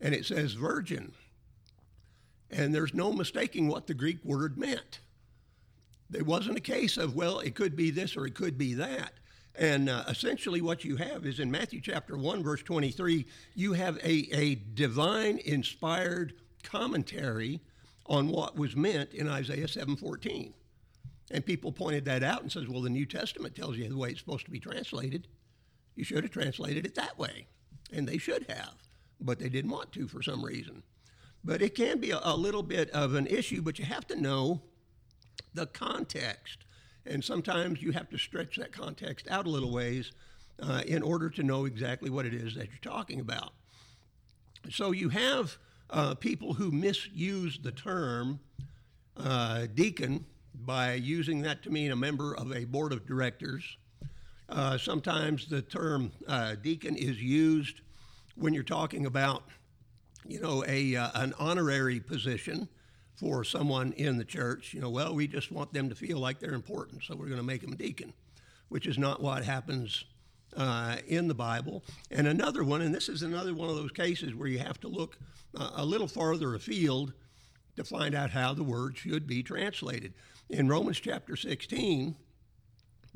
And 0.00 0.14
it 0.14 0.26
says 0.26 0.52
virgin. 0.52 1.12
And 2.50 2.74
there's 2.74 2.94
no 2.94 3.12
mistaking 3.12 3.68
what 3.68 3.86
the 3.86 3.94
Greek 3.94 4.24
word 4.24 4.56
meant. 4.56 5.00
There 6.10 6.24
wasn't 6.24 6.56
a 6.56 6.62
case 6.62 6.96
of, 6.96 7.14
well, 7.14 7.40
it 7.40 7.54
could 7.54 7.76
be 7.76 7.90
this 7.90 8.16
or 8.16 8.26
it 8.26 8.34
could 8.34 8.56
be 8.56 8.74
that. 8.74 9.12
And 9.54 9.88
uh, 9.88 10.04
essentially, 10.08 10.60
what 10.60 10.84
you 10.84 10.96
have 10.96 11.26
is 11.26 11.40
in 11.40 11.50
Matthew 11.50 11.80
chapter 11.80 12.16
1, 12.16 12.42
verse 12.44 12.62
23, 12.62 13.26
you 13.54 13.72
have 13.72 13.96
a, 13.98 14.28
a 14.32 14.54
divine 14.74 15.38
inspired 15.38 16.34
commentary 16.62 17.60
on 18.08 18.28
what 18.28 18.56
was 18.56 18.74
meant 18.74 19.12
in 19.12 19.28
Isaiah 19.28 19.68
7:14. 19.68 20.54
And 21.30 21.44
people 21.44 21.72
pointed 21.72 22.06
that 22.06 22.22
out 22.22 22.42
and 22.42 22.50
says, 22.50 22.66
"Well, 22.66 22.80
the 22.80 22.90
New 22.90 23.06
Testament 23.06 23.54
tells 23.54 23.76
you 23.76 23.88
the 23.88 23.96
way 23.96 24.10
it's 24.10 24.20
supposed 24.20 24.46
to 24.46 24.50
be 24.50 24.60
translated. 24.60 25.28
You 25.94 26.04
should 26.04 26.24
have 26.24 26.32
translated 26.32 26.86
it 26.86 26.94
that 26.94 27.18
way." 27.18 27.46
And 27.92 28.08
they 28.08 28.18
should 28.18 28.46
have, 28.48 28.74
but 29.20 29.38
they 29.38 29.48
didn't 29.48 29.70
want 29.70 29.92
to 29.92 30.08
for 30.08 30.22
some 30.22 30.44
reason. 30.44 30.82
But 31.44 31.62
it 31.62 31.74
can 31.74 32.00
be 32.00 32.10
a, 32.10 32.20
a 32.22 32.36
little 32.36 32.62
bit 32.62 32.90
of 32.90 33.14
an 33.14 33.26
issue, 33.26 33.62
but 33.62 33.78
you 33.78 33.84
have 33.84 34.06
to 34.08 34.20
know 34.20 34.62
the 35.54 35.66
context. 35.66 36.64
And 37.06 37.24
sometimes 37.24 37.82
you 37.82 37.92
have 37.92 38.08
to 38.10 38.18
stretch 38.18 38.56
that 38.56 38.72
context 38.72 39.28
out 39.28 39.46
a 39.46 39.50
little 39.50 39.72
ways 39.72 40.12
uh, 40.60 40.82
in 40.86 41.02
order 41.02 41.30
to 41.30 41.42
know 41.42 41.64
exactly 41.64 42.10
what 42.10 42.26
it 42.26 42.34
is 42.34 42.54
that 42.54 42.68
you're 42.68 42.92
talking 42.92 43.20
about. 43.20 43.52
So 44.70 44.92
you 44.92 45.08
have 45.10 45.58
uh, 45.90 46.14
people 46.14 46.54
who 46.54 46.70
misuse 46.70 47.58
the 47.58 47.72
term 47.72 48.40
uh, 49.16 49.66
deacon 49.74 50.24
by 50.54 50.94
using 50.94 51.42
that 51.42 51.62
to 51.62 51.70
mean 51.70 51.90
a 51.90 51.96
member 51.96 52.34
of 52.36 52.52
a 52.54 52.64
board 52.64 52.92
of 52.92 53.06
directors. 53.06 53.76
Uh, 54.48 54.78
sometimes 54.78 55.46
the 55.46 55.62
term 55.62 56.10
uh, 56.26 56.54
deacon 56.62 56.96
is 56.96 57.22
used 57.22 57.80
when 58.36 58.54
you're 58.54 58.62
talking 58.62 59.06
about, 59.06 59.42
you 60.26 60.40
know, 60.40 60.64
a 60.66 60.96
uh, 60.96 61.10
an 61.14 61.34
honorary 61.38 62.00
position 62.00 62.68
for 63.16 63.44
someone 63.44 63.92
in 63.92 64.16
the 64.16 64.24
church. 64.24 64.72
You 64.72 64.80
know, 64.80 64.90
well, 64.90 65.14
we 65.14 65.26
just 65.26 65.52
want 65.52 65.72
them 65.72 65.88
to 65.88 65.94
feel 65.94 66.18
like 66.18 66.38
they're 66.38 66.54
important, 66.54 67.02
so 67.02 67.14
we're 67.14 67.26
going 67.26 67.38
to 67.38 67.42
make 67.42 67.60
them 67.60 67.72
a 67.72 67.76
deacon, 67.76 68.12
which 68.68 68.86
is 68.86 68.96
not 68.96 69.20
what 69.20 69.44
happens 69.44 70.04
uh, 70.56 70.96
in 71.06 71.28
the 71.28 71.34
Bible. 71.34 71.84
And 72.10 72.26
another 72.26 72.64
one, 72.64 72.82
and 72.82 72.94
this 72.94 73.08
is 73.08 73.22
another 73.22 73.54
one 73.54 73.68
of 73.68 73.76
those 73.76 73.92
cases 73.92 74.34
where 74.34 74.48
you 74.48 74.58
have 74.58 74.80
to 74.80 74.88
look 74.88 75.18
uh, 75.56 75.70
a 75.76 75.84
little 75.84 76.08
farther 76.08 76.54
afield 76.54 77.12
to 77.76 77.84
find 77.84 78.14
out 78.14 78.30
how 78.30 78.54
the 78.54 78.64
word 78.64 78.96
should 78.96 79.26
be 79.26 79.42
translated. 79.42 80.14
In 80.50 80.68
Romans 80.68 80.98
chapter 81.00 81.36
16, 81.36 82.16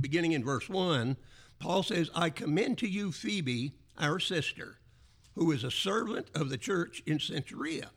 beginning 0.00 0.32
in 0.32 0.44
verse 0.44 0.68
1, 0.68 1.16
Paul 1.58 1.82
says, 1.82 2.10
I 2.14 2.30
commend 2.30 2.78
to 2.78 2.88
you 2.88 3.12
Phoebe, 3.12 3.72
our 3.98 4.18
sister, 4.18 4.78
who 5.34 5.50
is 5.52 5.64
a 5.64 5.70
servant 5.70 6.28
of 6.34 6.48
the 6.48 6.58
church 6.58 7.02
in 7.06 7.18
Cenchrea. 7.18 7.88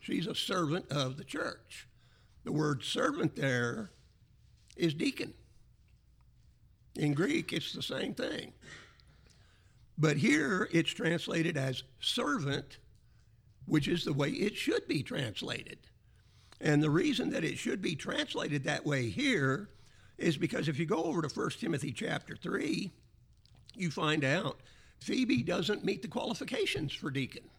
She's 0.00 0.26
a 0.26 0.34
servant 0.34 0.90
of 0.90 1.16
the 1.16 1.24
church. 1.24 1.88
The 2.44 2.52
word 2.52 2.82
servant 2.84 3.36
there 3.36 3.90
is 4.76 4.92
deacon. 4.92 5.34
In 7.04 7.12
Greek, 7.12 7.52
it's 7.52 7.74
the 7.74 7.82
same 7.82 8.14
thing. 8.14 8.54
But 9.98 10.16
here 10.16 10.70
it's 10.72 10.90
translated 10.90 11.58
as 11.58 11.82
servant, 12.00 12.78
which 13.66 13.88
is 13.88 14.04
the 14.04 14.14
way 14.14 14.30
it 14.30 14.56
should 14.56 14.88
be 14.88 15.02
translated. 15.02 15.78
And 16.62 16.82
the 16.82 16.88
reason 16.88 17.28
that 17.30 17.44
it 17.44 17.58
should 17.58 17.82
be 17.82 17.94
translated 17.94 18.64
that 18.64 18.86
way 18.86 19.10
here 19.10 19.68
is 20.16 20.38
because 20.38 20.66
if 20.66 20.78
you 20.78 20.86
go 20.86 21.04
over 21.04 21.20
to 21.20 21.28
1 21.28 21.50
Timothy 21.60 21.92
chapter 21.92 22.36
3, 22.36 22.90
you 23.74 23.90
find 23.90 24.24
out 24.24 24.60
Phoebe 25.00 25.42
doesn't 25.42 25.84
meet 25.84 26.00
the 26.00 26.08
qualifications 26.08 26.94
for 26.94 27.10
deacon. 27.10 27.50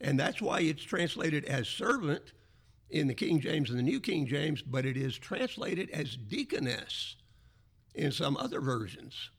And 0.00 0.16
that's 0.16 0.40
why 0.40 0.60
it's 0.60 0.84
translated 0.84 1.44
as 1.46 1.66
servant 1.66 2.34
in 2.88 3.08
the 3.08 3.14
King 3.14 3.40
James 3.40 3.70
and 3.70 3.78
the 3.80 3.82
New 3.82 3.98
King 3.98 4.28
James, 4.28 4.62
but 4.62 4.86
it 4.86 4.96
is 4.96 5.18
translated 5.18 5.90
as 5.90 6.16
deaconess 6.16 7.16
in 7.96 8.12
some 8.12 8.36
other 8.36 8.60
versions 8.60 9.30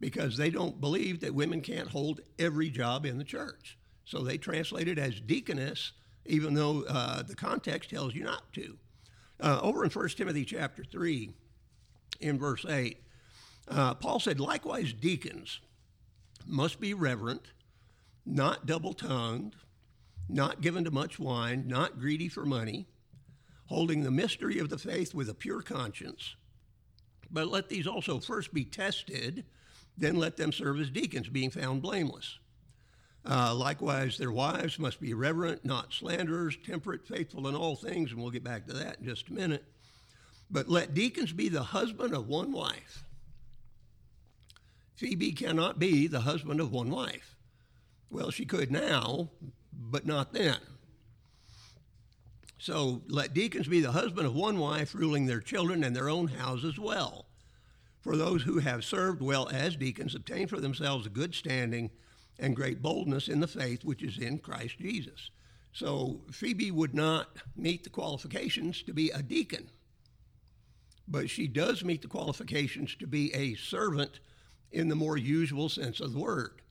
because 0.00 0.36
they 0.36 0.50
don't 0.50 0.80
believe 0.80 1.20
that 1.20 1.34
women 1.34 1.60
can't 1.60 1.88
hold 1.88 2.20
every 2.38 2.70
job 2.70 3.06
in 3.06 3.18
the 3.18 3.24
church. 3.24 3.78
So 4.04 4.22
they 4.22 4.38
translate 4.38 4.88
it 4.88 4.98
as 4.98 5.20
deaconess, 5.20 5.92
even 6.26 6.54
though 6.54 6.84
uh, 6.88 7.22
the 7.22 7.34
context 7.34 7.90
tells 7.90 8.14
you 8.14 8.24
not 8.24 8.52
to. 8.54 8.76
Uh, 9.40 9.60
over 9.62 9.84
in 9.84 9.90
1 9.90 10.08
Timothy 10.10 10.44
chapter 10.44 10.84
3, 10.84 11.30
in 12.20 12.38
verse 12.38 12.64
8, 12.68 13.00
uh, 13.68 13.94
Paul 13.94 14.18
said, 14.18 14.40
Likewise, 14.40 14.92
deacons 14.92 15.60
must 16.46 16.80
be 16.80 16.94
reverent, 16.94 17.52
not 18.24 18.66
double 18.66 18.94
tongued, 18.94 19.54
not 20.28 20.60
given 20.60 20.84
to 20.84 20.90
much 20.90 21.18
wine, 21.18 21.64
not 21.66 21.98
greedy 21.98 22.28
for 22.28 22.44
money, 22.44 22.86
holding 23.66 24.02
the 24.02 24.10
mystery 24.10 24.58
of 24.58 24.68
the 24.68 24.78
faith 24.78 25.14
with 25.14 25.28
a 25.28 25.34
pure 25.34 25.62
conscience 25.62 26.34
but 27.30 27.48
let 27.48 27.68
these 27.68 27.86
also 27.86 28.18
first 28.18 28.52
be 28.52 28.64
tested, 28.64 29.44
then 29.96 30.16
let 30.16 30.36
them 30.36 30.52
serve 30.52 30.80
as 30.80 30.90
deacons, 30.90 31.28
being 31.28 31.50
found 31.50 31.82
blameless. 31.82 32.38
Uh, 33.28 33.54
likewise, 33.54 34.16
their 34.16 34.32
wives 34.32 34.78
must 34.78 35.00
be 35.00 35.12
reverent, 35.12 35.64
not 35.64 35.92
slanderers, 35.92 36.56
temperate, 36.64 37.06
faithful 37.06 37.48
in 37.48 37.54
all 37.54 37.76
things, 37.76 38.10
and 38.10 38.20
we'll 38.20 38.30
get 38.30 38.44
back 38.44 38.66
to 38.66 38.72
that 38.72 38.98
in 39.00 39.04
just 39.04 39.28
a 39.28 39.32
minute. 39.32 39.64
But 40.50 40.68
let 40.68 40.94
deacons 40.94 41.32
be 41.32 41.48
the 41.48 41.62
husband 41.62 42.14
of 42.14 42.28
one 42.28 42.52
wife. 42.52 43.04
Phoebe 44.96 45.32
cannot 45.32 45.78
be 45.78 46.06
the 46.06 46.20
husband 46.20 46.60
of 46.60 46.72
one 46.72 46.90
wife. 46.90 47.36
Well, 48.10 48.30
she 48.30 48.46
could 48.46 48.70
now, 48.70 49.28
but 49.72 50.06
not 50.06 50.32
then. 50.32 50.56
So 52.58 53.02
let 53.06 53.34
deacons 53.34 53.68
be 53.68 53.80
the 53.80 53.92
husband 53.92 54.26
of 54.26 54.34
one 54.34 54.58
wife, 54.58 54.94
ruling 54.94 55.26
their 55.26 55.40
children 55.40 55.84
and 55.84 55.94
their 55.94 56.08
own 56.08 56.26
houses 56.26 56.78
well. 56.78 57.26
For 58.00 58.16
those 58.16 58.42
who 58.42 58.58
have 58.58 58.84
served 58.84 59.22
well 59.22 59.48
as 59.48 59.76
deacons 59.76 60.14
obtain 60.14 60.48
for 60.48 60.60
themselves 60.60 61.06
a 61.06 61.10
good 61.10 61.34
standing 61.34 61.90
and 62.38 62.56
great 62.56 62.82
boldness 62.82 63.28
in 63.28 63.40
the 63.40 63.46
faith 63.46 63.84
which 63.84 64.02
is 64.02 64.18
in 64.18 64.38
Christ 64.38 64.78
Jesus. 64.78 65.30
So 65.72 66.20
Phoebe 66.30 66.70
would 66.70 66.94
not 66.94 67.36
meet 67.56 67.84
the 67.84 67.90
qualifications 67.90 68.82
to 68.82 68.92
be 68.92 69.10
a 69.10 69.22
deacon, 69.22 69.70
but 71.06 71.30
she 71.30 71.46
does 71.46 71.84
meet 71.84 72.02
the 72.02 72.08
qualifications 72.08 72.94
to 72.96 73.06
be 73.06 73.32
a 73.34 73.54
servant 73.54 74.20
in 74.72 74.88
the 74.88 74.96
more 74.96 75.16
usual 75.16 75.68
sense 75.68 76.00
of 76.00 76.12
the 76.12 76.18
word. 76.18 76.62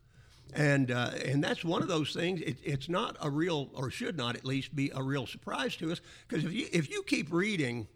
And, 0.54 0.92
uh, 0.92 1.12
and 1.26 1.44
that's 1.44 1.64
one 1.64 1.82
of 1.82 1.88
those 1.88 2.14
things. 2.14 2.42
It, 2.42 2.58
it's 2.64 2.90
not 2.90 3.18
a 3.22 3.30
real, 3.30 3.70
or 3.74 3.92
should 3.92 4.18
not 4.18 4.36
at 4.36 4.46
least 4.46 4.76
be 4.76 4.92
a 4.96 5.04
real 5.04 5.28
surprise 5.28 5.76
to 5.78 5.92
us, 5.92 6.02
because 6.28 6.46
if 6.46 6.54
you, 6.54 6.68
if 6.72 6.90
you 6.90 7.04
keep 7.04 7.32
reading 7.32 7.88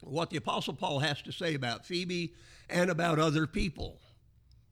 what 0.00 0.30
the 0.30 0.36
Apostle 0.36 0.74
Paul 0.74 1.00
has 1.00 1.22
to 1.22 1.32
say 1.32 1.54
about 1.54 1.84
Phoebe 1.84 2.34
and 2.68 2.90
about 2.90 3.18
other 3.18 3.46
people 3.46 3.98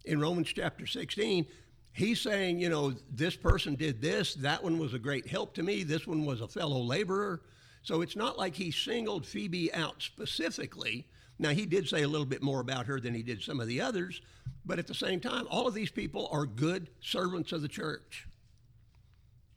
in 0.04 0.20
Romans 0.20 0.52
chapter 0.52 0.86
16, 0.86 1.46
he's 1.92 2.20
saying, 2.20 2.58
you 2.58 2.68
know, 2.68 2.94
this 3.10 3.36
person 3.36 3.74
did 3.74 4.00
this, 4.00 4.34
that 4.34 4.62
one 4.62 4.78
was 4.78 4.94
a 4.94 4.98
great 4.98 5.26
help 5.26 5.54
to 5.54 5.62
me, 5.62 5.82
this 5.82 6.06
one 6.06 6.24
was 6.24 6.40
a 6.40 6.48
fellow 6.48 6.80
laborer. 6.80 7.42
So 7.82 8.02
it's 8.02 8.16
not 8.16 8.38
like 8.38 8.54
he 8.54 8.70
singled 8.70 9.26
Phoebe 9.26 9.72
out 9.72 10.02
specifically. 10.02 11.06
Now, 11.40 11.50
he 11.50 11.64
did 11.64 11.88
say 11.88 12.02
a 12.02 12.08
little 12.08 12.26
bit 12.26 12.42
more 12.42 12.60
about 12.60 12.84
her 12.84 13.00
than 13.00 13.14
he 13.14 13.22
did 13.22 13.42
some 13.42 13.60
of 13.60 13.66
the 13.66 13.80
others, 13.80 14.20
but 14.66 14.78
at 14.78 14.86
the 14.86 14.94
same 14.94 15.20
time, 15.20 15.46
all 15.48 15.66
of 15.66 15.72
these 15.72 15.90
people 15.90 16.28
are 16.30 16.44
good 16.44 16.90
servants 17.00 17.50
of 17.52 17.62
the 17.62 17.68
church. 17.68 18.28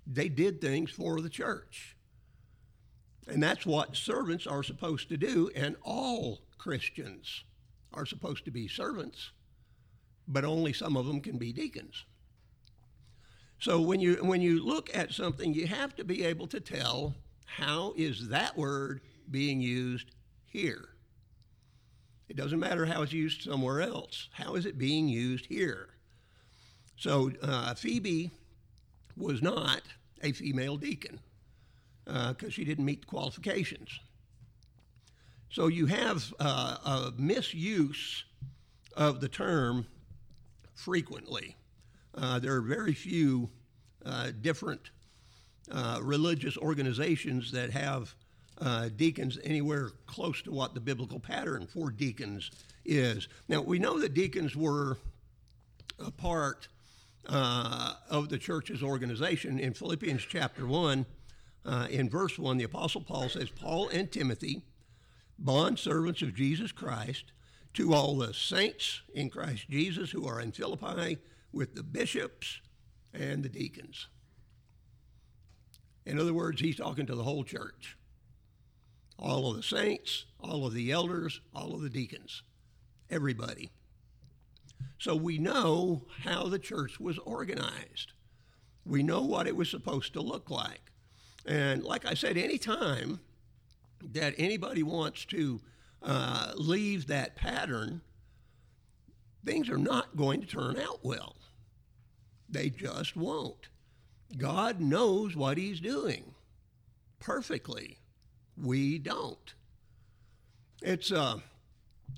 They 0.07 0.29
did 0.29 0.61
things 0.61 0.91
for 0.91 1.19
the 1.19 1.29
church. 1.29 1.97
And 3.27 3.43
that's 3.43 3.65
what 3.65 3.97
servants 3.97 4.47
are 4.47 4.63
supposed 4.63 5.09
to 5.09 5.17
do, 5.17 5.51
and 5.57 5.75
all 5.83 6.39
Christians 6.57 7.43
are 7.93 8.05
supposed 8.05 8.45
to 8.45 8.51
be 8.51 8.69
servants, 8.69 9.31
but 10.25 10.45
only 10.45 10.71
some 10.71 10.95
of 10.95 11.05
them 11.05 11.19
can 11.19 11.37
be 11.37 11.51
deacons. 11.51 12.05
So 13.59 13.81
when 13.81 13.99
you 13.99 14.15
when 14.23 14.41
you 14.41 14.63
look 14.63 14.89
at 14.95 15.11
something, 15.11 15.53
you 15.53 15.67
have 15.67 15.97
to 15.97 16.05
be 16.05 16.23
able 16.23 16.47
to 16.47 16.61
tell 16.61 17.13
how 17.45 17.93
is 17.97 18.29
that 18.29 18.57
word 18.57 19.01
being 19.29 19.59
used 19.59 20.11
here. 20.45 20.92
It 22.33 22.37
doesn't 22.37 22.59
matter 22.59 22.87
how 22.87 23.03
it's 23.03 23.13
used 23.13 23.43
somewhere 23.43 23.81
else. 23.81 24.27
How 24.31 24.55
is 24.55 24.65
it 24.65 24.79
being 24.79 25.07
used 25.07 25.45
here? 25.45 25.89
So 26.97 27.31
uh, 27.43 27.75
Phoebe 27.75 28.31
was 29.15 29.43
not 29.43 29.83
a 30.23 30.31
female 30.31 30.75
deacon 30.75 31.19
because 32.05 32.47
uh, 32.47 32.49
she 32.49 32.65
didn't 32.65 32.85
meet 32.85 33.01
the 33.01 33.07
qualifications. 33.07 33.99
So 35.51 35.67
you 35.67 35.85
have 35.85 36.33
uh, 36.39 36.77
a 36.83 37.13
misuse 37.17 38.23
of 38.97 39.21
the 39.21 39.29
term 39.29 39.85
frequently. 40.73 41.55
Uh, 42.15 42.39
there 42.39 42.55
are 42.55 42.61
very 42.61 42.95
few 42.95 43.51
uh, 44.03 44.31
different 44.41 44.89
uh, 45.71 45.99
religious 46.01 46.57
organizations 46.57 47.51
that 47.51 47.69
have 47.69 48.15
uh, 48.63 48.89
deacons 48.95 49.37
anywhere 49.43 49.91
close 50.07 50.41
to 50.41 50.51
what 50.51 50.73
the 50.73 50.79
biblical 50.79 51.19
pattern 51.19 51.67
for 51.67 51.91
deacons 51.91 52.49
is. 52.85 53.27
Now, 53.49 53.61
we 53.61 53.77
know 53.77 53.99
that 53.99 54.13
deacons 54.13 54.55
were 54.55 54.97
a 55.99 56.11
part 56.11 56.69
uh, 57.27 57.95
of 58.09 58.29
the 58.29 58.37
church's 58.37 58.81
organization. 58.81 59.59
In 59.59 59.73
Philippians 59.73 60.23
chapter 60.23 60.65
1, 60.65 61.05
uh, 61.65 61.87
in 61.89 62.09
verse 62.09 62.39
1, 62.39 62.57
the 62.57 62.63
Apostle 62.63 63.01
Paul 63.01 63.27
says, 63.27 63.49
Paul 63.49 63.89
and 63.89 64.09
Timothy, 64.09 64.61
bond 65.37 65.77
servants 65.77 66.21
of 66.21 66.33
Jesus 66.33 66.71
Christ, 66.71 67.33
to 67.73 67.93
all 67.93 68.17
the 68.17 68.33
saints 68.33 69.01
in 69.13 69.29
Christ 69.29 69.69
Jesus 69.69 70.11
who 70.11 70.25
are 70.25 70.39
in 70.39 70.53
Philippi 70.53 71.17
with 71.51 71.75
the 71.75 71.83
bishops 71.83 72.61
and 73.13 73.43
the 73.43 73.49
deacons. 73.49 74.07
In 76.05 76.17
other 76.17 76.33
words, 76.33 76.61
he's 76.61 76.77
talking 76.77 77.05
to 77.07 77.15
the 77.15 77.23
whole 77.23 77.43
church 77.43 77.97
all 79.17 79.49
of 79.49 79.57
the 79.57 79.63
saints, 79.63 80.25
all 80.39 80.65
of 80.65 80.73
the 80.73 80.91
elders, 80.91 81.41
all 81.53 81.73
of 81.73 81.81
the 81.81 81.89
deacons, 81.89 82.43
everybody. 83.09 83.71
So 84.97 85.15
we 85.15 85.37
know 85.37 86.05
how 86.23 86.47
the 86.47 86.59
church 86.59 86.99
was 86.99 87.17
organized. 87.19 88.13
We 88.85 89.03
know 89.03 89.21
what 89.21 89.47
it 89.47 89.55
was 89.55 89.69
supposed 89.69 90.13
to 90.13 90.21
look 90.21 90.49
like. 90.49 90.91
And 91.45 91.83
like 91.83 92.05
I 92.05 92.13
said, 92.13 92.37
anytime 92.37 93.19
that 94.11 94.33
anybody 94.37 94.83
wants 94.83 95.25
to 95.25 95.61
uh, 96.01 96.53
leave 96.55 97.07
that 97.07 97.35
pattern, 97.35 98.01
things 99.45 99.69
are 99.69 99.77
not 99.77 100.15
going 100.15 100.41
to 100.41 100.47
turn 100.47 100.77
out 100.77 100.99
well. 101.03 101.35
They 102.49 102.69
just 102.69 103.15
won't. 103.15 103.69
God 104.37 104.79
knows 104.79 105.35
what 105.35 105.57
He's 105.57 105.79
doing 105.79 106.33
perfectly. 107.19 107.99
We 108.61 108.99
don't. 108.99 109.53
It's 110.81 111.11
uh, 111.11 111.39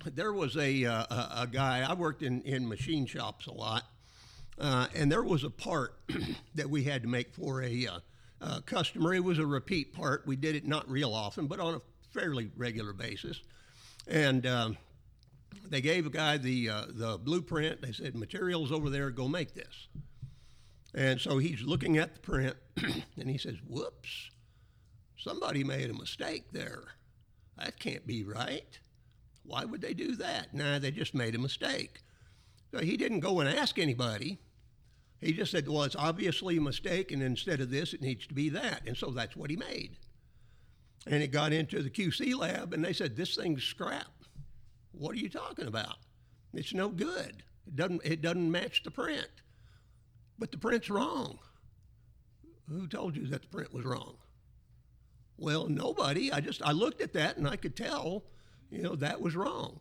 there 0.05 0.33
was 0.33 0.57
a, 0.57 0.85
uh, 0.85 1.43
a, 1.43 1.47
guy 1.47 1.85
I 1.87 1.93
worked 1.93 2.23
in 2.23 2.41
in 2.41 2.67
machine 2.67 3.05
shops 3.05 3.47
a 3.47 3.53
lot, 3.53 3.83
uh, 4.59 4.87
and 4.95 5.11
there 5.11 5.23
was 5.23 5.43
a 5.43 5.49
part 5.49 5.95
that 6.55 6.69
we 6.69 6.83
had 6.83 7.03
to 7.03 7.07
make 7.07 7.33
for 7.33 7.61
a 7.61 7.87
uh, 7.87 7.99
uh, 8.41 8.59
customer. 8.61 9.13
It 9.13 9.23
was 9.23 9.39
a 9.39 9.45
repeat 9.45 9.93
part. 9.93 10.25
We 10.25 10.35
did 10.35 10.55
it 10.55 10.65
not 10.67 10.89
real 10.89 11.13
often, 11.13 11.47
but 11.47 11.59
on 11.59 11.75
a 11.75 11.81
fairly 12.13 12.51
regular 12.55 12.93
basis, 12.93 13.41
and. 14.07 14.45
Um, 14.45 14.77
they 15.69 15.81
gave 15.81 16.05
a 16.05 16.09
guy 16.09 16.37
the 16.37 16.69
uh, 16.69 16.85
the 16.89 17.17
blueprint. 17.17 17.81
They 17.81 17.91
said, 17.91 18.15
"Materials 18.15 18.71
over 18.71 18.89
there. 18.89 19.09
Go 19.09 19.27
make 19.27 19.53
this." 19.53 19.87
And 20.93 21.19
so 21.19 21.37
he's 21.37 21.61
looking 21.61 21.97
at 21.97 22.13
the 22.13 22.19
print, 22.19 22.55
and 23.17 23.29
he 23.29 23.37
says, 23.37 23.55
"Whoops! 23.67 24.29
Somebody 25.25 25.63
made 25.63 25.89
a 25.89 25.93
mistake 25.95 26.51
there. 26.51 26.83
That 27.57 27.79
can't 27.79 28.05
be 28.05 28.23
right. 28.23 28.77
Why 29.41 29.65
would 29.65 29.81
they 29.81 29.95
do 29.95 30.15
that? 30.17 30.53
Nah, 30.53 30.77
they 30.77 30.91
just 30.91 31.15
made 31.15 31.33
a 31.33 31.39
mistake." 31.39 32.03
So 32.69 32.77
he 32.77 32.95
didn't 32.95 33.21
go 33.21 33.39
and 33.39 33.49
ask 33.49 33.79
anybody. 33.79 34.37
He 35.19 35.33
just 35.33 35.51
said, 35.51 35.67
"Well, 35.67 35.81
it's 35.81 35.95
obviously 35.95 36.57
a 36.57 36.61
mistake, 36.61 37.11
and 37.11 37.23
instead 37.23 37.59
of 37.59 37.71
this, 37.71 37.91
it 37.91 38.01
needs 38.01 38.27
to 38.27 38.35
be 38.35 38.49
that." 38.49 38.85
And 38.85 38.95
so 38.95 39.09
that's 39.09 39.35
what 39.35 39.49
he 39.49 39.55
made. 39.55 39.97
And 41.07 41.23
it 41.23 41.31
got 41.31 41.53
into 41.53 41.81
the 41.81 41.89
QC 41.89 42.35
lab, 42.35 42.71
and 42.71 42.85
they 42.85 42.93
said, 42.93 43.15
"This 43.15 43.35
thing's 43.35 43.63
scrap." 43.63 44.25
What 44.91 45.15
are 45.15 45.19
you 45.19 45.29
talking 45.29 45.65
about? 45.65 45.97
It's 46.53 46.75
no 46.75 46.89
good. 46.89 47.43
It 47.65 47.75
doesn't, 47.75 48.01
it 48.05 48.21
doesn't 48.21 48.51
match 48.51 48.83
the 48.83 48.91
print. 48.91 49.41
But 50.37 50.51
the 50.51 50.59
print's 50.59 50.91
wrong. 50.91 51.39
Who 52.69 52.87
told 52.87 53.15
you 53.15 53.25
that 53.29 53.41
the 53.41 53.47
print 53.47 53.73
was 53.73 53.85
wrong? 53.85 54.17
Well, 55.37 55.67
nobody. 55.67 56.31
I 56.31 56.39
just 56.39 56.61
I 56.61 56.71
looked 56.71 57.01
at 57.01 57.13
that 57.13 57.37
and 57.37 57.47
I 57.47 57.55
could 57.55 57.75
tell, 57.75 58.23
you 58.69 58.81
know, 58.81 58.95
that 58.95 59.21
was 59.21 59.35
wrong. 59.35 59.79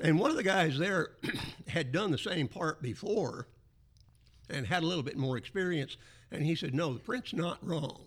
And 0.00 0.18
one 0.18 0.30
of 0.30 0.36
the 0.36 0.42
guys 0.42 0.78
there 0.78 1.10
had 1.68 1.92
done 1.92 2.10
the 2.10 2.18
same 2.18 2.48
part 2.48 2.82
before 2.82 3.46
and 4.50 4.66
had 4.66 4.82
a 4.82 4.86
little 4.86 5.02
bit 5.02 5.16
more 5.16 5.36
experience. 5.36 5.96
And 6.30 6.44
he 6.44 6.54
said, 6.54 6.74
No, 6.74 6.92
the 6.92 7.00
print's 7.00 7.32
not 7.32 7.58
wrong. 7.62 8.04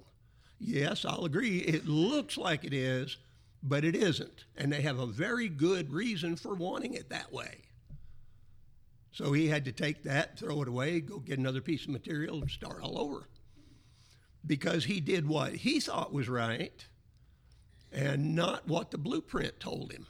Yes, 0.59 1.05
I'll 1.05 1.25
agree. 1.25 1.59
It 1.59 1.85
looks 1.85 2.37
like 2.37 2.63
it 2.63 2.73
is, 2.73 3.17
but 3.61 3.83
it 3.83 3.95
isn't. 3.95 4.45
And 4.57 4.71
they 4.71 4.81
have 4.81 4.99
a 4.99 5.05
very 5.05 5.49
good 5.49 5.91
reason 5.91 6.35
for 6.35 6.53
wanting 6.53 6.93
it 6.93 7.09
that 7.09 7.31
way. 7.31 7.63
So 9.11 9.31
he 9.31 9.47
had 9.47 9.65
to 9.65 9.71
take 9.71 10.03
that, 10.03 10.37
throw 10.37 10.61
it 10.61 10.67
away, 10.67 10.99
go 10.99 11.19
get 11.19 11.39
another 11.39 11.61
piece 11.61 11.83
of 11.83 11.89
material, 11.89 12.41
and 12.41 12.51
start 12.51 12.81
all 12.81 12.99
over. 12.99 13.27
Because 14.45 14.85
he 14.85 14.99
did 14.99 15.27
what 15.27 15.53
he 15.53 15.79
thought 15.79 16.13
was 16.13 16.29
right 16.29 16.85
and 17.91 18.35
not 18.35 18.67
what 18.67 18.91
the 18.91 18.97
blueprint 18.97 19.59
told 19.59 19.91
him. 19.91 20.05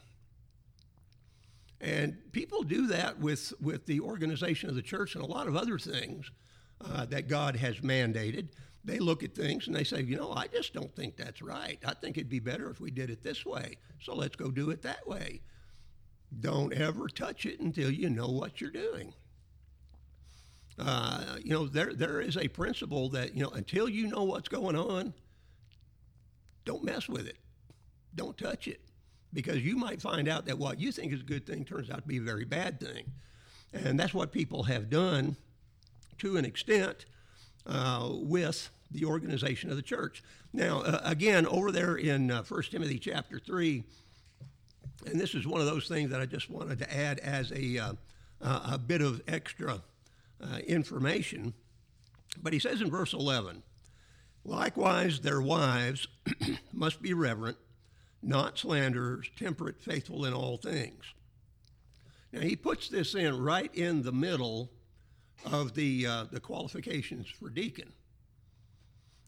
And 1.80 2.18
people 2.32 2.64
do 2.64 2.88
that 2.88 3.20
with, 3.20 3.54
with 3.62 3.86
the 3.86 4.00
organization 4.00 4.70
of 4.70 4.76
the 4.76 4.82
church 4.82 5.16
and 5.16 5.24
a 5.24 5.28
lot 5.28 5.48
of 5.48 5.56
other 5.56 5.78
things 5.78 6.32
uh, 6.84 7.06
that 7.06 7.28
God 7.28 7.56
has 7.58 7.78
mandated 7.78 8.50
they 8.86 9.00
look 9.00 9.24
at 9.24 9.34
things 9.34 9.68
and 9.68 9.76
they 9.76 9.84
say, 9.84 10.02
you 10.04 10.16
know, 10.16 10.32
I 10.32 10.48
just 10.48 10.74
don't 10.74 10.96
think 10.96 11.18
that's 11.18 11.42
right. 11.42 11.80
I 11.86 11.94
think 11.96 12.18
it'd 12.18 12.30
be 12.30 12.40
better 12.40 12.70
if 12.70 12.80
we 12.80 12.92
did 12.92 13.10
it 13.10 13.24
this 13.24 13.46
way. 13.46 13.78
So 14.00 14.14
let's 14.14 14.36
go 14.36 14.52
do 14.52 14.70
it 14.70 14.84
that 14.84 15.08
way. 15.08 15.42
Don't 16.40 16.74
ever 16.74 17.08
touch 17.08 17.46
it 17.46 17.60
until 17.60 17.90
you 17.90 18.10
know 18.10 18.28
what 18.28 18.62
you're 18.62 18.72
doing. 18.72 19.14
Uh, 20.78 21.38
you 21.44 21.52
know, 21.52 21.68
there 21.68 21.94
there 21.94 22.20
is 22.20 22.38
a 22.38 22.48
principle 22.48 23.10
that 23.10 23.34
you 23.34 23.44
know 23.44 23.50
until 23.50 23.88
you 23.88 24.08
know 24.08 24.24
what's 24.24 24.50
going 24.50 24.76
on, 24.76 25.14
don't 26.66 26.84
mess 26.84 27.08
with 27.08 27.28
it, 27.28 27.38
don't 28.14 28.38
touch 28.38 28.68
it, 28.68 28.82
because 29.34 29.64
you 29.64 29.78
might 29.78 30.02
find 30.02 30.28
out 30.28 30.46
that 30.46 30.58
what 30.58 30.80
you 30.80 30.92
think 30.92 31.14
is 31.14 31.22
a 31.22 31.24
good 31.24 31.46
thing 31.46 31.64
turns 31.64 31.90
out 31.90 32.02
to 32.02 32.08
be 32.08 32.18
a 32.18 32.22
very 32.22 32.44
bad 32.44 32.80
thing, 32.80 33.06
and 33.74 33.98
that's 33.98 34.14
what 34.14 34.34
people 34.34 34.64
have 34.64 34.90
done 34.90 35.38
to 36.18 36.36
an 36.36 36.44
extent 36.44 37.06
uh, 37.66 38.10
with 38.12 38.70
the 38.92 39.06
organization 39.06 39.70
of 39.70 39.78
the 39.78 39.82
church. 39.82 40.24
Now, 40.54 40.82
uh, 40.82 41.02
again, 41.04 41.46
over 41.48 41.72
there 41.72 41.96
in 41.96 42.32
uh, 42.32 42.44
1 42.44 42.64
Timothy 42.64 43.00
chapter 43.00 43.40
3, 43.40 43.84
and 45.08 45.20
this 45.20 45.36
is 45.36 45.48
one 45.48 45.62
of 45.62 45.68
those 45.68 45.88
things 45.88 46.10
that 46.12 46.22
I 46.22 46.26
just 46.26 46.50
wanted 46.50 46.80
to 46.80 46.96
add 46.96 47.20
as 47.20 47.52
a, 47.52 47.78
uh, 47.78 47.94
a 48.42 48.78
bit 48.78 49.02
of 49.02 49.22
extra 49.28 49.82
uh, 50.46 50.58
information. 50.60 51.54
But 52.42 52.54
he 52.54 52.60
says 52.60 52.82
in 52.82 52.90
verse 52.90 53.14
11, 53.14 53.64
likewise, 54.44 55.20
their 55.20 55.42
wives 55.42 56.08
must 56.74 57.02
be 57.02 57.14
reverent, 57.14 57.58
not 58.22 58.58
slanderers, 58.58 59.30
temperate, 59.38 59.82
faithful 59.82 60.26
in 60.26 60.34
all 60.34 60.58
things. 60.58 61.04
Now, 62.32 62.42
he 62.42 62.56
puts 62.56 62.90
this 62.90 63.16
in 63.16 63.42
right 63.42 63.74
in 63.74 64.04
the 64.04 64.12
middle 64.12 64.72
of 65.46 65.74
the, 65.74 66.06
uh, 66.06 66.26
the 66.32 66.40
qualifications 66.40 67.28
for 67.30 67.50
deacon. 67.50 67.94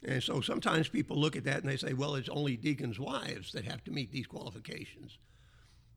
And 0.03 0.21
so 0.21 0.41
sometimes 0.41 0.89
people 0.89 1.17
look 1.17 1.35
at 1.35 1.45
that 1.45 1.61
and 1.61 1.71
they 1.71 1.77
say, 1.77 1.93
well, 1.93 2.15
it's 2.15 2.29
only 2.29 2.55
deacons' 2.55 2.99
wives 2.99 3.51
that 3.53 3.65
have 3.65 3.83
to 3.85 3.91
meet 3.91 4.11
these 4.11 4.27
qualifications, 4.27 5.17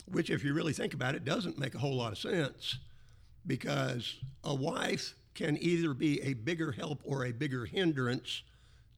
which, 0.06 0.30
if 0.30 0.44
you 0.44 0.54
really 0.54 0.72
think 0.72 0.94
about 0.94 1.14
it, 1.14 1.24
doesn't 1.24 1.58
make 1.58 1.74
a 1.74 1.78
whole 1.78 1.96
lot 1.96 2.12
of 2.12 2.18
sense 2.18 2.78
because 3.46 4.16
a 4.44 4.54
wife 4.54 5.14
can 5.34 5.56
either 5.60 5.94
be 5.94 6.20
a 6.22 6.34
bigger 6.34 6.72
help 6.72 7.00
or 7.04 7.24
a 7.24 7.32
bigger 7.32 7.64
hindrance 7.64 8.42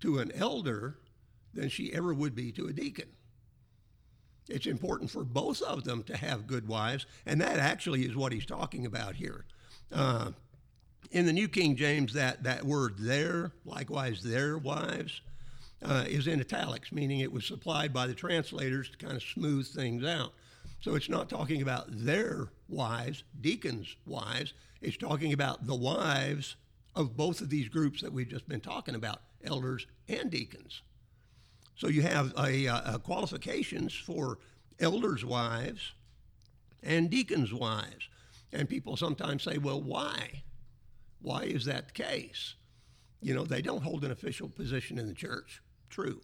to 0.00 0.18
an 0.18 0.33
elder 0.33 0.98
than 1.55 1.68
she 1.68 1.92
ever 1.92 2.12
would 2.12 2.35
be 2.35 2.50
to 2.52 2.66
a 2.66 2.72
deacon. 2.72 3.09
It's 4.48 4.66
important 4.66 5.11
for 5.11 5.24
both 5.24 5.62
of 5.62 5.85
them 5.85 6.02
to 6.05 6.16
have 6.16 6.46
good 6.46 6.66
wives, 6.66 7.07
and 7.26 7.40
that 7.40 7.59
actually 7.59 8.02
is 8.02 8.16
what 8.16 8.33
he's 8.33 8.46
talking 8.46 8.87
about 8.87 9.14
here. 9.14 9.44
Uh, 9.92 10.33
in 11.11 11.26
the 11.26 11.33
New 11.33 11.48
King 11.48 11.76
James, 11.76 12.12
that, 12.14 12.42
that 12.42 12.64
word 12.64 12.94
there, 12.98 13.52
likewise 13.64 14.22
their 14.22 14.59
wives, 14.59 15.20
uh, 15.85 16.05
is 16.09 16.26
in 16.26 16.40
italics, 16.40 16.92
meaning 16.92 17.20
it 17.20 17.33
was 17.33 17.44
supplied 17.44 17.92
by 17.92 18.07
the 18.07 18.14
translators 18.14 18.88
to 18.90 18.96
kind 18.96 19.16
of 19.16 19.22
smooth 19.22 19.66
things 19.66 20.05
out. 20.05 20.33
So 20.81 20.94
it's 20.94 21.09
not 21.09 21.28
talking 21.28 21.62
about 21.62 21.87
their 21.90 22.48
wives, 22.72 23.24
deacons' 23.40 23.96
wives. 24.06 24.54
It's 24.80 24.96
talking 24.96 25.32
about 25.32 25.66
the 25.66 25.74
wives 25.74 26.56
of 26.94 27.16
both 27.16 27.40
of 27.40 27.50
these 27.50 27.68
groups 27.68 28.00
that 28.02 28.12
we've 28.12 28.28
just 28.28 28.48
been 28.48 28.61
talking 28.61 28.94
about, 28.94 29.22
elders 29.44 29.87
and 30.08 30.30
deacons. 30.30 30.82
So 31.76 31.88
you 31.88 32.02
have 32.02 32.32
a, 32.37 32.66
a, 32.66 32.82
a 32.94 32.98
qualifications 32.98 33.94
for 33.94 34.38
elders' 34.80 35.24
wives 35.24 35.92
and 36.82 37.11
deacons' 37.11 37.52
wives. 37.52 38.08
And 38.52 38.68
people 38.68 38.96
sometimes 38.96 39.42
say, 39.42 39.58
well, 39.58 39.80
why? 39.80 40.42
Why 41.20 41.44
is 41.44 41.64
that 41.64 41.88
the 41.88 42.02
case? 42.02 42.54
You 43.20 43.35
know, 43.35 43.44
they 43.44 43.62
don't 43.62 43.82
hold 43.82 44.04
an 44.04 44.11
official 44.11 44.48
position 44.48 44.98
in 44.98 45.06
the 45.06 45.14
church. 45.14 45.62
True. 45.88 46.20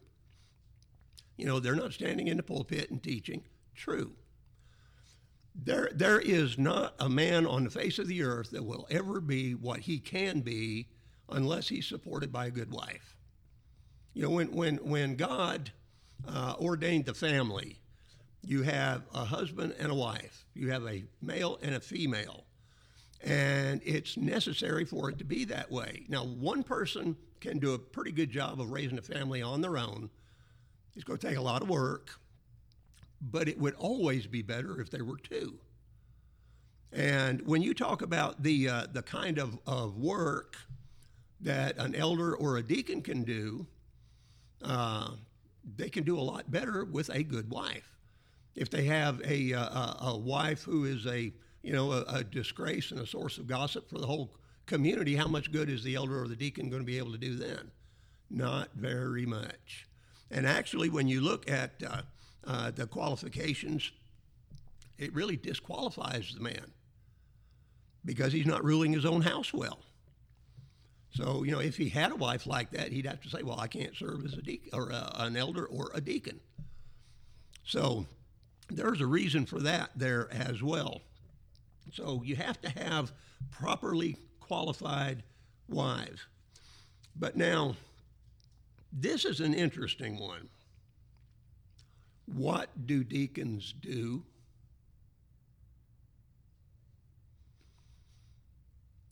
You 1.36 1.46
know, 1.46 1.60
they're 1.60 1.76
not 1.76 1.92
standing 1.92 2.26
in 2.26 2.36
the 2.36 2.42
pulpit 2.42 2.90
and 2.90 3.02
teaching. 3.02 3.44
True. 3.74 4.12
There, 5.60 5.90
there 5.92 6.20
is 6.20 6.56
not 6.56 6.94
a 7.00 7.08
man 7.08 7.44
on 7.46 7.64
the 7.64 7.70
face 7.70 7.98
of 7.98 8.06
the 8.06 8.22
earth 8.22 8.50
that 8.52 8.64
will 8.64 8.86
ever 8.90 9.20
be 9.20 9.52
what 9.54 9.80
he 9.80 9.98
can 9.98 10.40
be 10.40 10.86
unless 11.28 11.68
he's 11.68 11.86
supported 11.86 12.32
by 12.32 12.46
a 12.46 12.50
good 12.50 12.70
wife. 12.70 13.16
You 14.14 14.22
know, 14.22 14.30
when, 14.30 14.52
when, 14.52 14.76
when 14.76 15.16
God 15.16 15.72
uh, 16.26 16.54
ordained 16.60 17.06
the 17.06 17.14
family, 17.14 17.80
you 18.44 18.62
have 18.62 19.02
a 19.12 19.24
husband 19.24 19.74
and 19.78 19.90
a 19.90 19.94
wife, 19.94 20.46
you 20.54 20.70
have 20.70 20.86
a 20.86 21.04
male 21.20 21.58
and 21.60 21.74
a 21.74 21.80
female. 21.80 22.44
And 23.20 23.80
it's 23.84 24.16
necessary 24.16 24.84
for 24.84 25.10
it 25.10 25.18
to 25.18 25.24
be 25.24 25.44
that 25.46 25.72
way. 25.72 26.04
Now, 26.08 26.24
one 26.24 26.62
person 26.62 27.16
can 27.40 27.58
do 27.58 27.74
a 27.74 27.78
pretty 27.78 28.12
good 28.12 28.30
job 28.30 28.60
of 28.60 28.70
raising 28.70 28.98
a 28.98 29.02
family 29.02 29.42
on 29.42 29.60
their 29.60 29.76
own. 29.76 30.08
It's 30.94 31.04
going 31.04 31.18
to 31.18 31.28
take 31.28 31.36
a 31.36 31.42
lot 31.42 31.62
of 31.62 31.68
work, 31.68 32.10
but 33.20 33.48
it 33.48 33.58
would 33.58 33.74
always 33.74 34.26
be 34.26 34.42
better 34.42 34.80
if 34.80 34.90
there 34.90 35.04
were 35.04 35.18
two. 35.18 35.58
And 36.92 37.42
when 37.46 37.62
you 37.62 37.74
talk 37.74 38.02
about 38.02 38.42
the, 38.42 38.68
uh, 38.68 38.86
the 38.92 39.02
kind 39.02 39.38
of, 39.38 39.58
of 39.66 39.98
work 39.98 40.56
that 41.40 41.76
an 41.78 41.94
elder 41.94 42.34
or 42.34 42.56
a 42.56 42.62
deacon 42.62 43.02
can 43.02 43.24
do, 43.24 43.66
uh, 44.62 45.10
they 45.76 45.90
can 45.90 46.04
do 46.04 46.18
a 46.18 46.22
lot 46.22 46.50
better 46.50 46.84
with 46.84 47.10
a 47.10 47.22
good 47.22 47.50
wife. 47.50 47.96
If 48.56 48.70
they 48.70 48.84
have 48.84 49.20
a, 49.24 49.52
uh, 49.52 50.08
a, 50.08 50.16
wife 50.16 50.62
who 50.62 50.84
is 50.84 51.06
a 51.06 51.32
you 51.62 51.72
know, 51.72 51.92
a, 51.92 52.02
a 52.08 52.24
disgrace 52.24 52.90
and 52.90 53.00
a 53.00 53.06
source 53.06 53.38
of 53.38 53.46
gossip 53.46 53.88
for 53.90 53.98
the 53.98 54.06
whole 54.06 54.34
community, 54.66 55.16
how 55.16 55.28
much 55.28 55.52
good 55.52 55.68
is 55.68 55.82
the 55.82 55.94
elder 55.94 56.22
or 56.22 56.28
the 56.28 56.36
deacon 56.36 56.70
going 56.70 56.82
to 56.82 56.86
be 56.86 56.98
able 56.98 57.12
to 57.12 57.18
do 57.18 57.36
then? 57.36 57.70
Not 58.30 58.70
very 58.74 59.26
much. 59.26 59.86
And 60.30 60.46
actually, 60.46 60.88
when 60.88 61.08
you 61.08 61.20
look 61.20 61.50
at 61.50 61.82
uh, 62.46 62.50
uh, 62.50 62.70
the 62.70 62.86
qualifications, 62.86 63.90
it 64.98 65.14
really 65.14 65.36
disqualifies 65.36 66.34
the 66.34 66.42
man 66.42 66.72
because 68.04 68.32
he's 68.32 68.46
not 68.46 68.64
ruling 68.64 68.92
his 68.92 69.04
own 69.04 69.22
house 69.22 69.52
well. 69.52 69.78
So, 71.14 71.42
you 71.42 71.52
know, 71.52 71.60
if 71.60 71.76
he 71.76 71.88
had 71.88 72.12
a 72.12 72.16
wife 72.16 72.46
like 72.46 72.70
that, 72.72 72.92
he'd 72.92 73.06
have 73.06 73.20
to 73.22 73.28
say, 73.28 73.42
well, 73.42 73.58
I 73.58 73.66
can't 73.66 73.96
serve 73.96 74.24
as 74.24 74.34
a 74.34 74.42
deacon 74.42 74.70
or 74.72 74.90
a, 74.90 75.12
an 75.16 75.36
elder 75.36 75.64
or 75.64 75.90
a 75.94 76.00
deacon. 76.00 76.40
So 77.64 78.06
there's 78.70 79.00
a 79.00 79.06
reason 79.06 79.46
for 79.46 79.58
that 79.60 79.90
there 79.96 80.28
as 80.32 80.62
well. 80.62 81.00
So 81.92 82.22
you 82.24 82.36
have 82.36 82.60
to 82.62 82.70
have 82.70 83.12
properly 83.50 84.16
qualified 84.40 85.22
wives. 85.68 86.20
But 87.16 87.36
now, 87.36 87.76
this 88.92 89.24
is 89.24 89.40
an 89.40 89.54
interesting 89.54 90.18
one. 90.18 90.48
What 92.34 92.86
do 92.86 93.04
deacons 93.04 93.72
do? 93.80 94.22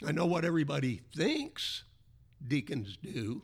I 0.06 0.12
know 0.12 0.26
what 0.26 0.44
everybody 0.44 1.00
thinks 1.14 1.84
deacons 2.46 2.98
do, 3.02 3.42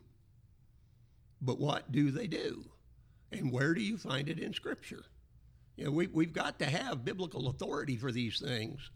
but 1.40 1.58
what 1.58 1.90
do 1.90 2.10
they 2.10 2.26
do? 2.26 2.64
And 3.32 3.50
where 3.50 3.72
do 3.72 3.80
you 3.80 3.96
find 3.96 4.28
it 4.28 4.38
in 4.38 4.52
Scripture? 4.52 5.04
You 5.76 5.86
know, 5.86 5.90
we, 5.90 6.06
we've 6.08 6.34
got 6.34 6.58
to 6.58 6.66
have 6.66 7.04
biblical 7.04 7.48
authority 7.48 7.96
for 7.96 8.12
these 8.12 8.38
things. 8.38 8.90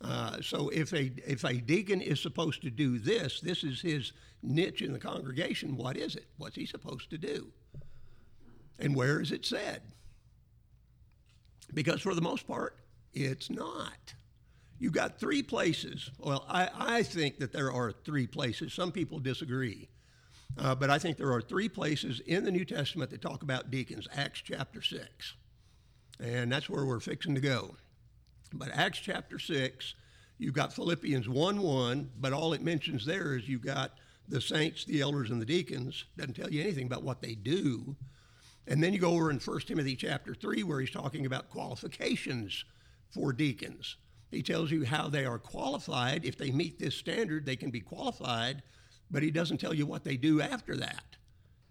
Uh, 0.00 0.38
so 0.42 0.68
if 0.70 0.92
a 0.92 1.12
if 1.24 1.44
a 1.44 1.54
deacon 1.54 2.00
is 2.00 2.20
supposed 2.20 2.60
to 2.62 2.70
do 2.70 2.98
this, 2.98 3.40
this 3.40 3.62
is 3.62 3.80
his 3.80 4.12
niche 4.42 4.82
in 4.82 4.92
the 4.92 4.98
congregation. 4.98 5.76
What 5.76 5.96
is 5.96 6.16
it? 6.16 6.26
What's 6.38 6.56
he 6.56 6.66
supposed 6.66 7.08
to 7.10 7.18
do? 7.18 7.52
And 8.78 8.94
where 8.94 9.20
is 9.20 9.32
it 9.32 9.44
said? 9.44 9.82
Because 11.74 12.00
for 12.00 12.14
the 12.14 12.20
most 12.20 12.46
part, 12.46 12.76
it's 13.12 13.50
not. 13.50 14.14
You've 14.78 14.92
got 14.92 15.18
three 15.18 15.42
places. 15.42 16.10
Well, 16.18 16.44
I, 16.48 16.68
I 16.76 17.02
think 17.02 17.38
that 17.38 17.52
there 17.52 17.72
are 17.72 17.92
three 17.92 18.26
places. 18.26 18.72
Some 18.72 18.90
people 18.90 19.20
disagree. 19.20 19.88
Uh, 20.58 20.74
but 20.74 20.90
I 20.90 20.98
think 20.98 21.16
there 21.16 21.32
are 21.32 21.40
three 21.40 21.68
places 21.68 22.20
in 22.26 22.44
the 22.44 22.50
New 22.50 22.64
Testament 22.64 23.10
that 23.10 23.22
talk 23.22 23.42
about 23.42 23.70
deacons. 23.70 24.06
Acts 24.14 24.42
chapter 24.44 24.82
6. 24.82 25.34
And 26.20 26.52
that's 26.52 26.68
where 26.68 26.84
we're 26.84 27.00
fixing 27.00 27.34
to 27.34 27.40
go. 27.40 27.76
But 28.52 28.70
Acts 28.74 28.98
chapter 28.98 29.38
6, 29.38 29.94
you've 30.38 30.54
got 30.54 30.72
Philippians 30.72 31.28
1 31.28 31.62
1, 31.62 32.10
but 32.20 32.32
all 32.32 32.52
it 32.52 32.62
mentions 32.62 33.06
there 33.06 33.36
is 33.36 33.48
you've 33.48 33.64
got 33.64 33.92
the 34.28 34.40
saints, 34.40 34.84
the 34.84 35.00
elders, 35.00 35.30
and 35.30 35.40
the 35.40 35.46
deacons. 35.46 36.04
Doesn't 36.16 36.34
tell 36.34 36.50
you 36.50 36.62
anything 36.62 36.86
about 36.86 37.02
what 37.02 37.22
they 37.22 37.34
do. 37.34 37.96
And 38.66 38.82
then 38.82 38.92
you 38.92 38.98
go 38.98 39.12
over 39.12 39.30
in 39.30 39.38
1 39.38 39.60
Timothy 39.60 39.96
chapter 39.96 40.34
3, 40.34 40.62
where 40.62 40.80
he's 40.80 40.90
talking 40.90 41.26
about 41.26 41.50
qualifications 41.50 42.64
for 43.10 43.32
deacons. 43.32 43.96
He 44.30 44.42
tells 44.42 44.70
you 44.70 44.84
how 44.84 45.08
they 45.08 45.24
are 45.24 45.38
qualified. 45.38 46.24
If 46.24 46.38
they 46.38 46.50
meet 46.50 46.78
this 46.78 46.94
standard, 46.94 47.44
they 47.44 47.56
can 47.56 47.70
be 47.70 47.80
qualified, 47.80 48.62
but 49.10 49.22
he 49.22 49.30
doesn't 49.30 49.58
tell 49.58 49.74
you 49.74 49.84
what 49.84 50.04
they 50.04 50.16
do 50.16 50.40
after 50.40 50.76
that. 50.76 51.04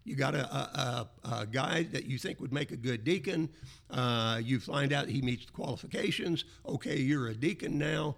You 0.03 0.15
got 0.15 0.35
a, 0.35 0.45
a, 0.45 1.09
a, 1.23 1.45
guy 1.45 1.83
that 1.91 2.05
you 2.05 2.17
think 2.17 2.39
would 2.39 2.51
make 2.51 2.71
a 2.71 2.75
good 2.75 3.03
deacon. 3.03 3.49
Uh, 3.89 4.41
you 4.43 4.59
find 4.59 4.93
out 4.93 5.07
he 5.07 5.21
meets 5.21 5.45
the 5.45 5.51
qualifications. 5.51 6.43
Okay, 6.67 6.97
you're 6.97 7.27
a 7.27 7.35
deacon 7.35 7.77
now. 7.77 8.15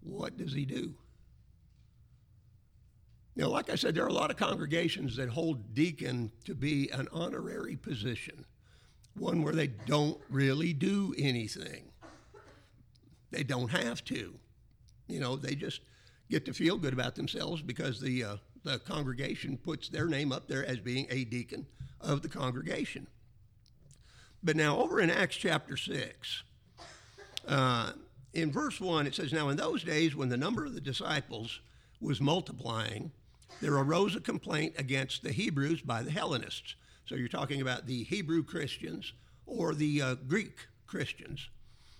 What 0.00 0.38
does 0.38 0.54
he 0.54 0.64
do? 0.64 0.94
Now, 3.36 3.48
like 3.48 3.68
I 3.68 3.74
said, 3.74 3.94
there 3.94 4.04
are 4.04 4.08
a 4.08 4.12
lot 4.12 4.30
of 4.30 4.38
congregations 4.38 5.16
that 5.16 5.28
hold 5.28 5.74
deacon 5.74 6.32
to 6.46 6.54
be 6.54 6.88
an 6.90 7.06
honorary 7.12 7.76
position, 7.76 8.46
one 9.14 9.42
where 9.42 9.54
they 9.54 9.66
don't 9.66 10.18
really 10.30 10.72
do 10.72 11.14
anything. 11.18 11.84
They 13.30 13.42
don't 13.42 13.70
have 13.70 14.02
to. 14.06 14.34
You 15.06 15.20
know, 15.20 15.36
they 15.36 15.54
just 15.54 15.82
get 16.30 16.46
to 16.46 16.54
feel 16.54 16.78
good 16.78 16.94
about 16.94 17.14
themselves 17.14 17.60
because 17.60 18.00
the 18.00 18.24
uh, 18.24 18.36
the 18.64 18.78
congregation 18.80 19.56
puts 19.56 19.88
their 19.88 20.06
name 20.06 20.32
up 20.32 20.48
there 20.48 20.66
as 20.66 20.80
being 20.80 21.06
a 21.08 21.24
deacon 21.24 21.66
of 22.00 22.22
the 22.22 22.28
congregation. 22.28 23.06
But 24.42 24.56
now, 24.56 24.78
over 24.78 25.00
in 25.00 25.08
Acts 25.08 25.36
chapter 25.36 25.76
6, 25.76 26.42
uh, 27.46 27.92
in 28.34 28.50
verse 28.50 28.80
1, 28.80 29.06
it 29.06 29.14
says, 29.14 29.32
Now 29.32 29.48
in 29.50 29.56
those 29.56 29.84
days, 29.84 30.16
when 30.16 30.28
the 30.28 30.36
number 30.36 30.64
of 30.66 30.74
the 30.74 30.80
disciples 30.80 31.60
was 32.00 32.20
multiplying, 32.20 33.12
there 33.60 33.74
arose 33.74 34.16
a 34.16 34.20
complaint 34.20 34.74
against 34.78 35.22
the 35.22 35.32
Hebrews 35.32 35.82
by 35.82 36.02
the 36.02 36.10
Hellenists. 36.10 36.74
So 37.06 37.14
you're 37.14 37.28
talking 37.28 37.62
about 37.62 37.86
the 37.86 38.04
Hebrew 38.04 38.42
Christians 38.42 39.12
or 39.46 39.74
the 39.74 40.02
uh, 40.02 40.14
Greek 40.26 40.66
Christians, 40.86 41.48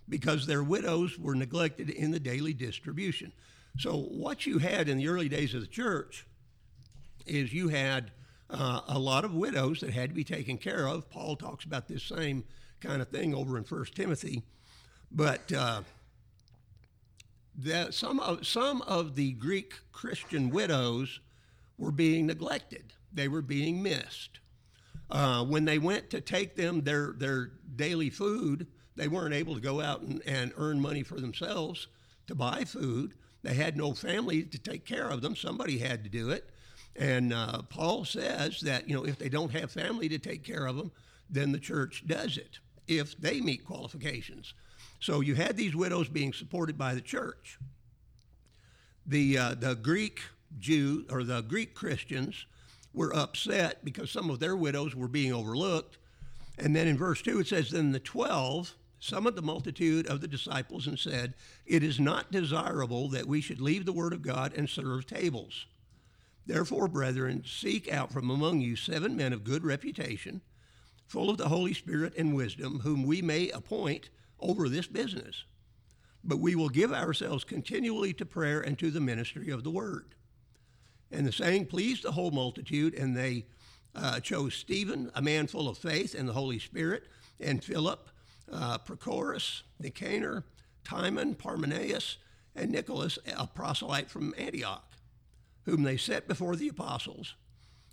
because 0.09 0.47
their 0.47 0.63
widows 0.63 1.19
were 1.19 1.35
neglected 1.35 1.91
in 1.91 2.11
the 2.11 2.21
daily 2.21 2.53
distribution. 2.53 3.33
So 3.79 3.97
what 3.97 4.47
you 4.47 4.59
had 4.59 4.89
in 4.89 4.99
the 4.99 5.09
early 5.09 5.29
days 5.29 5.55
of 5.55 5.61
the 5.61 5.67
church 5.67 6.27
is 7.27 7.53
you 7.53 7.69
had 7.69 8.11
uh, 8.51 8.81
a 8.89 8.99
lot 8.99 9.25
of 9.25 9.35
widows 9.35 9.81
that 9.81 9.91
had 9.91 10.11
to 10.11 10.15
be 10.15 10.25
taken 10.25 10.59
care 10.59 10.89
of. 10.89 11.11
Paul 11.11 11.37
talks 11.37 11.65
about 11.65 11.89
this 11.89 12.03
same 12.03 12.45
kind 12.81 13.03
of 13.03 13.09
thing 13.09 13.35
over 13.35 13.59
in 13.59 13.65
First 13.65 13.95
Timothy, 13.95 14.43
but 15.11 15.53
uh, 15.53 15.83
some 17.91 18.21
of 18.21 18.47
some 18.47 18.83
of 18.83 19.15
the 19.15 19.33
Greek 19.33 19.75
Christian 19.93 20.51
widows 20.51 21.21
were 21.79 21.93
being 21.93 22.27
neglected. 22.27 22.93
They 23.13 23.29
were 23.29 23.43
being 23.43 23.83
missed. 23.83 24.41
Uh, 25.11 25.45
when 25.45 25.65
they 25.65 25.79
went 25.79 26.11
to 26.11 26.21
take 26.21 26.57
them 26.57 26.83
their 26.83 27.15
their 27.17 27.53
daily 27.77 28.11
food, 28.11 28.67
they 28.97 29.09
weren't 29.09 29.35
able 29.35 29.55
to 29.55 29.61
go 29.61 29.81
out 29.81 30.01
and, 30.01 30.21
and 30.27 30.53
earn 30.57 30.81
money 30.81 31.03
for 31.03 31.21
themselves 31.21 31.87
to 32.27 32.35
buy 32.35 32.65
food. 32.65 33.15
They 33.43 33.55
had 33.55 33.77
no 33.77 33.93
family 33.93 34.43
to 34.43 34.59
take 34.59 34.85
care 34.85 35.09
of 35.09 35.23
them. 35.23 35.37
Somebody 35.37 35.79
had 35.79 36.03
to 36.05 36.11
do 36.11 36.31
it. 36.31 36.51
And 36.97 37.33
uh, 37.33 37.63
Paul 37.69 38.05
says 38.05 38.61
that, 38.63 38.89
you 38.89 38.97
know, 38.97 39.05
if 39.05 39.19
they 39.19 39.29
don't 39.29 39.53
have 39.53 39.71
family 39.71 40.09
to 40.09 40.19
take 40.19 40.43
care 40.43 40.67
of 40.67 40.77
them, 40.77 40.91
then 41.29 41.53
the 41.53 41.59
church 41.59 42.05
does 42.07 42.39
it 42.39 42.59
if 42.89 43.17
they 43.19 43.41
meet 43.41 43.65
qualifications. 43.65 44.55
So 45.01 45.21
you 45.21 45.35
had 45.35 45.57
these 45.57 45.77
widows 45.77 46.09
being 46.09 46.33
supported 46.33 46.79
by 46.79 46.95
the 46.95 47.01
church. 47.01 47.59
The, 49.07 49.39
uh, 49.39 49.55
the 49.55 49.75
Greek 49.75 50.21
Jew 50.59 51.05
or 51.11 51.25
the 51.25 51.43
Greek 51.43 51.75
Christians 51.75 52.47
were 52.93 53.15
upset 53.15 53.85
because 53.85 54.11
some 54.11 54.31
of 54.31 54.41
their 54.41 54.57
widows 54.57 54.95
were 54.97 55.09
being 55.09 55.33
overlooked. 55.33 55.99
And 56.59 56.75
then 56.75 56.89
in 56.89 56.97
verse 56.97 57.21
2 57.23 57.41
it 57.41 57.47
says, 57.47 57.71
Then 57.71 57.93
the 57.93 58.01
twelve 58.01 58.75
summoned 58.99 59.37
the 59.37 59.43
multitude 59.43 60.07
of 60.07 60.21
the 60.21 60.29
disciples 60.29 60.87
and 60.87 60.99
said, 60.99 61.35
It 61.67 61.83
is 61.83 62.01
not 62.01 62.33
desirable 62.33 63.09
that 63.11 63.27
we 63.27 63.41
should 63.41 63.61
leave 63.61 63.85
the 63.85 63.93
word 63.93 64.13
of 64.13 64.23
God 64.23 64.55
and 64.57 64.69
serve 64.69 65.07
tables. 65.07 65.67
Therefore, 66.47 66.89
brethren, 66.89 67.45
seek 67.45 67.93
out 67.93 68.13
from 68.13 68.31
among 68.31 68.61
you 68.61 68.77
seven 68.77 69.17
men 69.17 69.33
of 69.33 69.45
good 69.45 69.65
reputation, 69.65 70.41
full 71.07 71.29
of 71.29 71.39
the 71.39 71.49
Holy 71.49 71.75
Spirit 71.75 72.15
and 72.17 72.35
wisdom, 72.35 72.81
whom 72.81 73.05
we 73.05 73.21
may 73.21 73.51
appoint 73.51 74.11
over 74.41 74.69
this 74.69 74.87
business. 74.87 75.45
But 76.25 76.39
we 76.39 76.55
will 76.55 76.69
give 76.69 76.93
ourselves 76.93 77.45
continually 77.45 78.13
to 78.15 78.27
prayer 78.27 78.61
and 78.61 78.79
to 78.79 78.91
the 78.91 79.01
ministry 79.01 79.51
of 79.51 79.65
the 79.65 79.71
word. 79.71 80.16
And 81.11 81.27
the 81.27 81.33
saying 81.33 81.67
pleased 81.67 82.03
the 82.03 82.13
whole 82.13 82.31
multitude, 82.31 82.95
and 82.95 83.17
they 83.17 83.47
uh, 83.95 84.21
chose 84.21 84.55
Stephen, 84.55 85.11
a 85.15 85.23
man 85.23 85.47
full 85.47 85.69
of 85.69 85.79
faith 85.79 86.15
and 86.15 86.29
the 86.29 86.33
Holy 86.33 86.59
Spirit, 86.59 87.05
and 87.41 87.63
Philip, 87.63 88.09
uh, 88.53 88.79
Prochorus, 88.79 89.63
Nicanor, 89.79 90.45
Timon, 90.85 91.35
Parmenas, 91.35 92.17
and 92.55 92.71
Nicholas, 92.71 93.19
a 93.37 93.47
proselyte 93.47 94.11
from 94.11 94.35
Antioch 94.37 94.97
whom 95.67 95.83
they 95.83 95.97
set 95.97 96.27
before 96.27 96.57
the 96.57 96.69
apostles. 96.69 97.35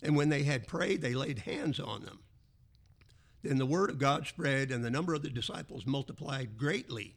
And 0.01 0.15
when 0.15 0.29
they 0.29 0.43
had 0.43 0.67
prayed, 0.67 1.01
they 1.01 1.15
laid 1.15 1.39
hands 1.39 1.79
on 1.79 2.03
them. 2.03 2.19
Then 3.41 3.57
the 3.57 3.65
word 3.65 3.89
of 3.89 3.97
God 3.97 4.25
spread, 4.27 4.71
and 4.71 4.85
the 4.85 4.91
number 4.91 5.13
of 5.13 5.23
the 5.23 5.29
disciples 5.29 5.85
multiplied 5.85 6.57
greatly 6.57 7.15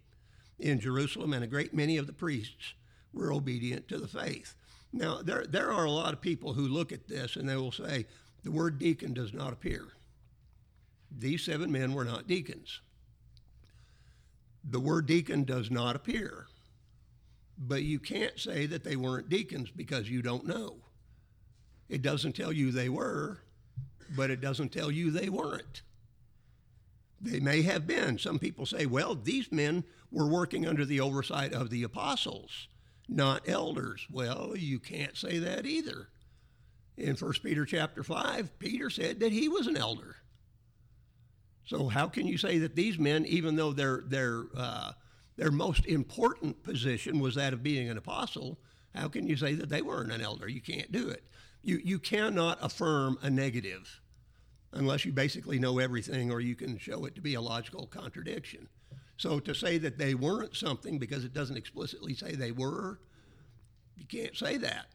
in 0.58 0.80
Jerusalem, 0.80 1.32
and 1.32 1.44
a 1.44 1.48
great 1.48 1.74
many 1.74 1.98
of 1.98 2.06
the 2.06 2.12
priests 2.12 2.74
were 3.12 3.32
obedient 3.32 3.86
to 3.88 3.98
the 3.98 4.08
faith. 4.08 4.54
Now, 4.92 5.20
there, 5.22 5.44
there 5.46 5.72
are 5.72 5.84
a 5.84 5.90
lot 5.90 6.12
of 6.12 6.20
people 6.20 6.54
who 6.54 6.68
look 6.68 6.92
at 6.92 7.08
this 7.08 7.36
and 7.36 7.48
they 7.48 7.56
will 7.56 7.72
say, 7.72 8.06
the 8.42 8.50
word 8.50 8.78
deacon 8.78 9.12
does 9.12 9.32
not 9.32 9.52
appear. 9.52 9.88
These 11.10 11.44
seven 11.44 11.70
men 11.72 11.94
were 11.94 12.04
not 12.04 12.26
deacons. 12.26 12.80
The 14.68 14.80
word 14.80 15.06
deacon 15.06 15.44
does 15.44 15.70
not 15.70 15.96
appear. 15.96 16.46
But 17.58 17.82
you 17.82 17.98
can't 17.98 18.38
say 18.38 18.66
that 18.66 18.84
they 18.84 18.96
weren't 18.96 19.28
deacons 19.28 19.70
because 19.70 20.10
you 20.10 20.22
don't 20.22 20.46
know. 20.46 20.76
It 21.88 22.02
doesn't 22.02 22.34
tell 22.34 22.52
you 22.52 22.70
they 22.70 22.88
were, 22.88 23.38
but 24.14 24.30
it 24.30 24.40
doesn't 24.40 24.72
tell 24.72 24.90
you 24.90 25.10
they 25.10 25.28
weren't. 25.28 25.82
They 27.20 27.40
may 27.40 27.62
have 27.62 27.86
been. 27.86 28.18
Some 28.18 28.38
people 28.38 28.66
say, 28.66 28.86
well, 28.86 29.14
these 29.14 29.50
men 29.50 29.84
were 30.10 30.26
working 30.26 30.66
under 30.66 30.84
the 30.84 31.00
oversight 31.00 31.52
of 31.52 31.70
the 31.70 31.82
apostles, 31.82 32.68
not 33.08 33.48
elders. 33.48 34.06
Well, 34.10 34.54
you 34.56 34.78
can't 34.78 35.16
say 35.16 35.38
that 35.38 35.66
either. 35.66 36.08
In 36.96 37.14
1 37.14 37.32
Peter 37.42 37.64
chapter 37.64 38.02
5, 38.02 38.58
Peter 38.58 38.90
said 38.90 39.20
that 39.20 39.32
he 39.32 39.48
was 39.48 39.66
an 39.66 39.76
elder. 39.76 40.16
So 41.66 41.88
how 41.88 42.08
can 42.08 42.26
you 42.26 42.38
say 42.38 42.58
that 42.58 42.76
these 42.76 42.98
men, 42.98 43.26
even 43.26 43.56
though 43.56 43.72
they're, 43.72 44.02
they're 44.06 44.44
uh, 44.56 44.92
their 45.36 45.50
most 45.50 45.84
important 45.86 46.62
position 46.62 47.20
was 47.20 47.34
that 47.34 47.52
of 47.52 47.62
being 47.62 47.88
an 47.90 47.98
apostle, 47.98 48.58
how 48.94 49.08
can 49.08 49.26
you 49.26 49.36
say 49.36 49.54
that 49.54 49.68
they 49.68 49.82
weren't 49.82 50.12
an 50.12 50.22
elder? 50.22 50.48
You 50.48 50.62
can't 50.62 50.90
do 50.90 51.08
it. 51.08 51.24
You, 51.62 51.80
you 51.84 51.98
cannot 51.98 52.58
affirm 52.62 53.18
a 53.22 53.28
negative 53.28 54.00
unless 54.72 55.04
you 55.04 55.12
basically 55.12 55.58
know 55.58 55.78
everything 55.78 56.30
or 56.30 56.40
you 56.40 56.54
can 56.54 56.78
show 56.78 57.04
it 57.04 57.14
to 57.14 57.20
be 57.20 57.34
a 57.34 57.40
logical 57.40 57.86
contradiction. 57.86 58.68
So 59.16 59.40
to 59.40 59.54
say 59.54 59.78
that 59.78 59.98
they 59.98 60.14
weren't 60.14 60.54
something 60.54 60.98
because 60.98 61.24
it 61.24 61.32
doesn't 61.32 61.56
explicitly 61.56 62.14
say 62.14 62.32
they 62.32 62.52
were, 62.52 63.00
you 63.96 64.04
can't 64.04 64.36
say 64.36 64.58
that. 64.58 64.86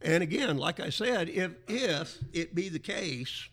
And 0.00 0.22
again, 0.22 0.56
like 0.56 0.80
I 0.80 0.90
said, 0.90 1.28
if, 1.28 1.52
if 1.68 2.18
it 2.32 2.54
be 2.54 2.68
the 2.68 2.80
case 2.80 3.48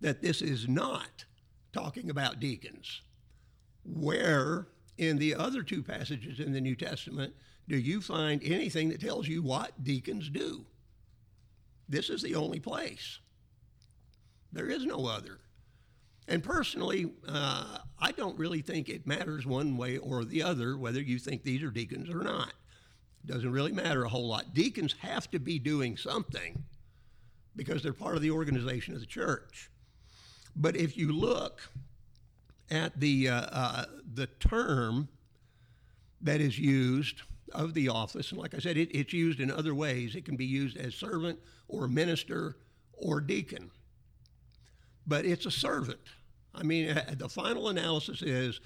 that 0.00 0.20
this 0.20 0.42
is 0.42 0.68
not 0.68 1.24
talking 1.72 2.10
about 2.10 2.40
deacons, 2.40 3.02
where 3.84 4.66
in 4.98 5.18
the 5.18 5.34
other 5.34 5.62
two 5.62 5.82
passages 5.82 6.40
in 6.40 6.52
the 6.52 6.60
New 6.60 6.74
Testament 6.74 7.34
do 7.68 7.76
you 7.76 8.00
find 8.00 8.42
anything 8.44 8.88
that 8.88 9.00
tells 9.00 9.28
you 9.28 9.42
what 9.42 9.84
deacons 9.84 10.28
do? 10.28 10.64
This 11.88 12.10
is 12.10 12.22
the 12.22 12.34
only 12.34 12.58
place. 12.58 13.18
There 14.52 14.68
is 14.68 14.84
no 14.84 15.06
other. 15.06 15.38
And 16.28 16.42
personally, 16.42 17.12
uh, 17.26 17.78
I 17.98 18.12
don't 18.12 18.38
really 18.38 18.62
think 18.62 18.88
it 18.88 19.06
matters 19.06 19.44
one 19.46 19.76
way 19.76 19.98
or 19.98 20.24
the 20.24 20.42
other 20.42 20.76
whether 20.76 21.00
you 21.00 21.18
think 21.18 21.42
these 21.42 21.62
are 21.62 21.70
deacons 21.70 22.10
or 22.10 22.22
not. 22.22 22.52
It 23.24 23.32
doesn't 23.32 23.52
really 23.52 23.72
matter 23.72 24.04
a 24.04 24.08
whole 24.08 24.28
lot. 24.28 24.54
Deacons 24.54 24.94
have 25.00 25.30
to 25.32 25.38
be 25.38 25.58
doing 25.58 25.96
something 25.96 26.64
because 27.54 27.82
they're 27.82 27.92
part 27.92 28.16
of 28.16 28.22
the 28.22 28.30
organization 28.30 28.94
of 28.94 29.00
the 29.00 29.06
church. 29.06 29.70
But 30.54 30.76
if 30.76 30.96
you 30.96 31.12
look 31.12 31.70
at 32.70 32.98
the, 32.98 33.28
uh, 33.28 33.40
uh, 33.52 33.84
the 34.14 34.26
term 34.26 35.08
that 36.20 36.40
is 36.40 36.58
used 36.58 37.22
of 37.52 37.74
the 37.74 37.88
office, 37.88 38.30
and 38.32 38.40
like 38.40 38.54
I 38.54 38.58
said, 38.58 38.76
it, 38.76 38.94
it's 38.96 39.12
used 39.12 39.40
in 39.40 39.50
other 39.50 39.74
ways. 39.74 40.14
It 40.14 40.24
can 40.24 40.36
be 40.36 40.46
used 40.46 40.76
as 40.76 40.94
servant 40.94 41.38
or 41.68 41.88
minister 41.88 42.56
or 42.94 43.20
deacon 43.20 43.70
but 45.06 45.24
it's 45.24 45.46
a 45.46 45.50
servant. 45.50 46.00
I 46.54 46.62
mean, 46.62 46.90
uh, 46.90 47.14
the 47.16 47.28
final 47.28 47.68
analysis 47.68 48.22
is 48.22 48.60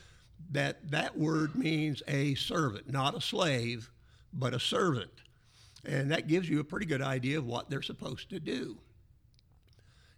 that 0.50 0.90
that 0.90 1.16
word 1.16 1.54
means 1.54 2.02
a 2.08 2.34
servant, 2.34 2.90
not 2.90 3.16
a 3.16 3.20
slave, 3.20 3.90
but 4.32 4.54
a 4.54 4.60
servant. 4.60 5.10
And 5.84 6.10
that 6.10 6.26
gives 6.26 6.48
you 6.48 6.60
a 6.60 6.64
pretty 6.64 6.86
good 6.86 7.02
idea 7.02 7.38
of 7.38 7.46
what 7.46 7.70
they're 7.70 7.82
supposed 7.82 8.30
to 8.30 8.40
do. 8.40 8.76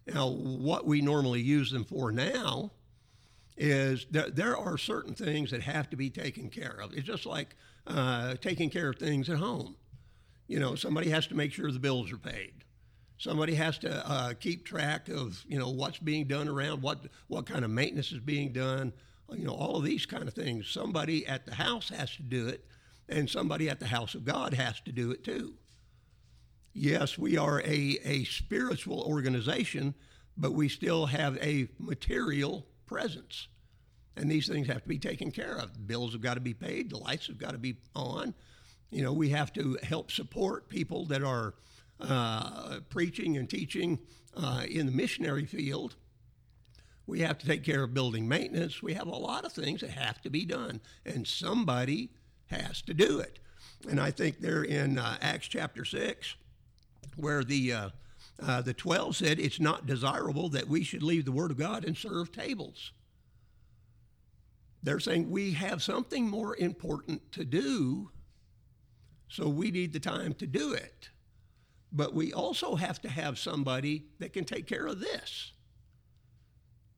Now, 0.07 0.27
what 0.29 0.85
we 0.85 1.01
normally 1.01 1.41
use 1.41 1.69
them 1.69 1.85
for 1.85 2.11
now 2.11 2.71
is 3.57 4.07
that 4.11 4.35
there 4.35 4.57
are 4.57 4.77
certain 4.77 5.13
things 5.13 5.51
that 5.51 5.61
have 5.61 5.89
to 5.91 5.97
be 5.97 6.09
taken 6.09 6.49
care 6.49 6.79
of. 6.81 6.93
It's 6.93 7.05
just 7.05 7.25
like 7.25 7.55
uh, 7.85 8.35
taking 8.41 8.69
care 8.69 8.89
of 8.89 8.95
things 8.95 9.29
at 9.29 9.37
home. 9.37 9.75
You 10.47 10.59
know, 10.59 10.75
somebody 10.75 11.09
has 11.11 11.27
to 11.27 11.35
make 11.35 11.51
sure 11.51 11.71
the 11.71 11.79
bills 11.79 12.11
are 12.11 12.17
paid. 12.17 12.53
Somebody 13.19 13.53
has 13.55 13.77
to 13.79 14.09
uh, 14.09 14.33
keep 14.33 14.65
track 14.65 15.09
of 15.09 15.43
you 15.45 15.59
know 15.59 15.69
what's 15.69 15.99
being 15.99 16.25
done 16.25 16.47
around, 16.47 16.81
what 16.81 16.99
what 17.27 17.45
kind 17.45 17.65
of 17.65 17.69
maintenance 17.69 18.13
is 18.13 18.19
being 18.19 18.53
done, 18.53 18.93
you 19.31 19.43
know 19.43 19.53
all 19.53 19.75
of 19.75 19.83
these 19.83 20.05
kind 20.05 20.25
of 20.25 20.33
things. 20.33 20.69
Somebody 20.69 21.27
at 21.27 21.45
the 21.45 21.53
house 21.53 21.89
has 21.89 22.15
to 22.15 22.23
do 22.23 22.47
it, 22.47 22.65
and 23.09 23.29
somebody 23.29 23.69
at 23.69 23.81
the 23.81 23.87
house 23.87 24.15
of 24.15 24.23
God 24.23 24.53
has 24.53 24.79
to 24.81 24.93
do 24.93 25.11
it 25.11 25.25
too. 25.25 25.53
Yes, 26.73 27.17
we 27.17 27.37
are 27.37 27.59
a, 27.61 27.99
a 28.05 28.23
spiritual 28.23 29.01
organization, 29.01 29.95
but 30.37 30.53
we 30.53 30.69
still 30.69 31.07
have 31.07 31.37
a 31.43 31.67
material 31.77 32.65
presence. 32.85 33.49
And 34.15 34.31
these 34.31 34.47
things 34.47 34.67
have 34.67 34.83
to 34.83 34.87
be 34.87 34.99
taken 34.99 35.31
care 35.31 35.57
of. 35.57 35.87
Bills 35.87 36.13
have 36.13 36.21
got 36.21 36.35
to 36.35 36.39
be 36.39 36.53
paid, 36.53 36.89
the 36.89 36.97
lights 36.97 37.27
have 37.27 37.37
got 37.37 37.51
to 37.51 37.57
be 37.57 37.75
on. 37.95 38.33
You 38.91 39.03
know, 39.03 39.11
we 39.11 39.29
have 39.29 39.51
to 39.53 39.77
help 39.83 40.09
support 40.09 40.69
people 40.69 41.05
that 41.07 41.21
are 41.21 41.53
uh, 41.99 42.79
preaching 42.89 43.37
and 43.37 43.49
teaching 43.49 43.99
uh, 44.35 44.63
in 44.69 44.85
the 44.85 44.91
missionary 44.91 45.45
field. 45.45 45.95
We 47.05 47.21
have 47.21 47.39
to 47.39 47.45
take 47.45 47.63
care 47.63 47.83
of 47.83 47.93
building 47.93 48.27
maintenance. 48.27 48.83
We 48.83 48.93
have 48.93 49.07
a 49.07 49.15
lot 49.15 49.43
of 49.43 49.51
things 49.51 49.81
that 49.81 49.89
have 49.91 50.21
to 50.21 50.29
be 50.29 50.45
done, 50.45 50.79
and 51.05 51.27
somebody 51.27 52.11
has 52.47 52.81
to 52.83 52.93
do 52.93 53.19
it. 53.19 53.39
And 53.89 53.99
I 53.99 54.11
think 54.11 54.39
they're 54.39 54.63
in 54.63 54.99
uh, 54.99 55.17
Acts 55.21 55.47
chapter 55.47 55.85
6, 55.85 56.35
where 57.15 57.43
the, 57.43 57.73
uh, 57.73 57.89
uh, 58.41 58.61
the 58.61 58.73
12 58.73 59.15
said, 59.15 59.39
It's 59.39 59.59
not 59.59 59.87
desirable 59.87 60.49
that 60.49 60.67
we 60.67 60.83
should 60.83 61.03
leave 61.03 61.25
the 61.25 61.31
Word 61.31 61.51
of 61.51 61.57
God 61.57 61.83
and 61.83 61.97
serve 61.97 62.31
tables. 62.31 62.91
They're 64.83 64.99
saying 64.99 65.29
we 65.29 65.51
have 65.53 65.83
something 65.83 66.29
more 66.29 66.55
important 66.57 67.31
to 67.33 67.43
do, 67.43 68.11
so 69.27 69.49
we 69.49 69.71
need 69.71 69.93
the 69.93 69.99
time 69.99 70.33
to 70.35 70.47
do 70.47 70.73
it. 70.73 71.09
But 71.91 72.13
we 72.13 72.31
also 72.33 72.75
have 72.75 73.01
to 73.01 73.09
have 73.09 73.39
somebody 73.39 74.05
that 74.19 74.33
can 74.33 74.45
take 74.45 74.67
care 74.67 74.85
of 74.85 74.99
this. 74.99 75.53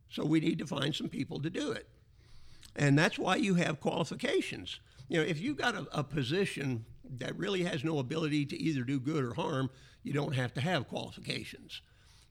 So 0.09 0.25
we 0.25 0.41
need 0.41 0.59
to 0.59 0.67
find 0.67 0.93
some 0.93 1.07
people 1.07 1.39
to 1.41 1.49
do 1.49 1.71
it. 1.71 1.87
And 2.75 2.97
that's 2.97 3.17
why 3.17 3.37
you 3.37 3.55
have 3.55 3.79
qualifications. 3.79 4.79
You 5.07 5.17
know, 5.17 5.23
if 5.23 5.39
you've 5.39 5.57
got 5.57 5.75
a, 5.75 5.87
a 5.91 6.03
position 6.03 6.85
that 7.17 7.37
really 7.37 7.63
has 7.63 7.83
no 7.83 7.99
ability 7.99 8.45
to 8.47 8.61
either 8.61 8.83
do 8.83 8.99
good 8.99 9.23
or 9.23 9.33
harm, 9.33 9.69
you 10.03 10.13
don't 10.13 10.35
have 10.35 10.53
to 10.55 10.61
have 10.61 10.87
qualifications. 10.87 11.81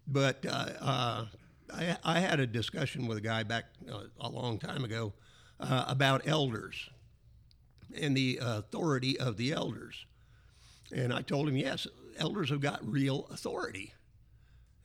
But 0.07 0.45
uh, 0.47 0.67
uh, 0.81 1.27
I, 1.73 1.97
I, 2.05 2.21
had 2.21 2.41
a 2.41 2.47
discussion 2.47 3.07
with 3.07 3.19
a 3.19 3.21
guy 3.21 3.43
back 3.43 3.67
uh, 3.91 4.05
a 4.19 4.29
long 4.29 4.59
time 4.59 4.83
ago 4.83 5.13
uh, 5.61 5.85
about 5.87 6.27
elders 6.27 6.89
and 7.99 8.17
the 8.17 8.41
authority 8.43 9.19
of 9.19 9.37
the 9.37 9.53
elders. 9.53 10.07
And 10.93 11.13
I 11.13 11.23
told 11.23 11.49
him, 11.49 11.57
yes, 11.57 11.87
elders 12.19 12.51
have 12.51 12.61
got 12.61 12.87
real 12.87 13.27
authority. 13.31 13.95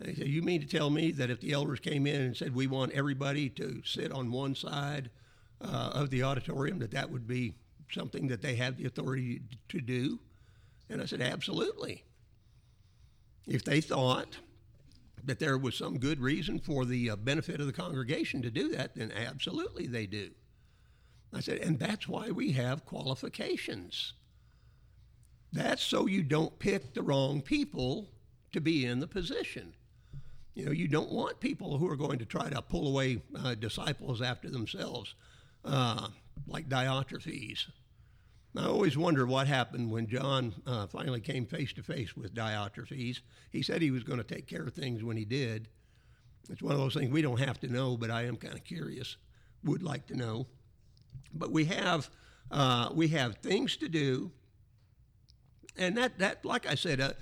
He 0.04 0.16
said, 0.16 0.28
You 0.28 0.42
mean 0.42 0.62
to 0.62 0.68
tell 0.68 0.90
me 0.90 1.12
that 1.12 1.30
if 1.30 1.40
the 1.40 1.54
elders 1.54 1.80
came 1.80 2.06
in 2.06 2.22
and 2.22 2.38
said, 2.38 2.54
We 2.54 2.68
want 2.68 2.92
everybody 2.92 3.50
to 3.52 3.82
sit 3.86 4.12
on 4.12 4.32
one 4.32 4.56
side 4.56 5.10
uh, 5.62 5.92
of 5.94 6.10
the 6.10 6.24
auditorium, 6.24 6.80
that 6.80 6.92
that 6.92 7.10
would 7.10 7.28
be 7.28 7.56
something 7.90 8.28
that 8.28 8.42
they 8.42 8.56
have 8.56 8.78
the 8.78 8.86
authority 8.86 9.42
to 9.70 9.80
do? 9.80 10.20
And 10.90 11.02
I 11.02 11.06
said, 11.06 11.22
Absolutely. 11.22 12.04
If 13.48 13.64
they 13.64 13.80
thought 13.80 14.38
that 15.24 15.40
there 15.40 15.58
was 15.58 15.76
some 15.76 15.98
good 15.98 16.20
reason 16.20 16.60
for 16.60 16.86
the 16.86 17.12
uh, 17.12 17.16
benefit 17.16 17.60
of 17.60 17.68
the 17.68 17.74
congregation 17.74 18.42
to 18.42 18.52
do 18.52 18.70
that, 18.70 18.96
then 18.96 19.12
absolutely 19.12 19.88
they 19.88 20.06
do. 20.06 20.32
I 21.34 21.42
said, 21.42 21.60
and 21.60 21.80
that's 21.80 22.08
why 22.08 22.32
we 22.32 22.54
have 22.54 22.86
qualifications. 22.86 24.14
That's 25.56 25.82
so 25.82 26.06
you 26.06 26.22
don't 26.22 26.60
pick 26.60 26.94
the 26.94 27.02
wrong 27.02 27.42
people 27.42 28.10
to 28.52 28.60
be 28.60 28.86
in 28.86 29.00
the 29.00 29.08
position. 29.08 29.74
You 30.54 30.66
know, 30.66 30.72
you 30.72 30.90
don't 30.90 31.14
want 31.14 31.40
people 31.40 31.78
who 31.78 31.90
are 31.90 31.96
going 31.96 32.20
to 32.20 32.26
try 32.26 32.50
to 32.50 32.62
pull 32.62 32.90
away 32.90 33.22
uh, 33.42 33.56
disciples 33.56 34.22
after 34.22 34.50
themselves, 34.50 35.16
uh, 35.64 36.10
like 36.46 36.68
Diotrephes. 36.68 37.68
I 38.58 38.66
always 38.66 38.98
wonder 38.98 39.26
what 39.26 39.48
happened 39.48 39.92
when 39.92 40.08
John 40.08 40.54
uh, 40.68 40.88
finally 40.88 41.22
came 41.22 41.46
face 41.46 41.72
to 41.74 41.84
face 41.84 42.18
with 42.18 42.36
Diotrephes. 42.36 43.22
He 43.50 43.62
said 43.62 43.82
he 43.82 43.92
was 43.92 44.04
going 44.04 44.20
to 44.20 44.26
take 44.26 44.48
care 44.48 44.64
of 44.64 44.74
things 44.74 45.06
when 45.06 45.16
he 45.16 45.26
did. 45.26 45.70
It's 46.50 46.62
one 46.62 46.74
of 46.74 46.80
those 46.80 46.96
things 46.96 47.12
we 47.12 47.22
don't 47.22 47.40
have 47.40 47.62
to 47.62 47.70
know, 47.70 47.96
but 47.96 48.12
I 48.12 48.24
am 48.24 48.36
kind 48.36 48.56
of 48.56 48.66
curious. 48.66 49.16
Would 49.64 49.84
like 49.84 50.06
to 50.08 50.18
know. 50.18 50.48
But 51.34 51.52
we 51.52 51.64
have 51.66 52.10
uh, 52.52 52.90
we 52.94 53.08
have 53.10 53.38
things 53.38 53.78
to 53.78 53.88
do 53.88 54.32
and 55.78 55.98
that, 55.98 56.20
that 56.20 56.46
like 56.46 56.68
I 56.68 56.76
said, 56.76 57.02
uh, 57.02 57.14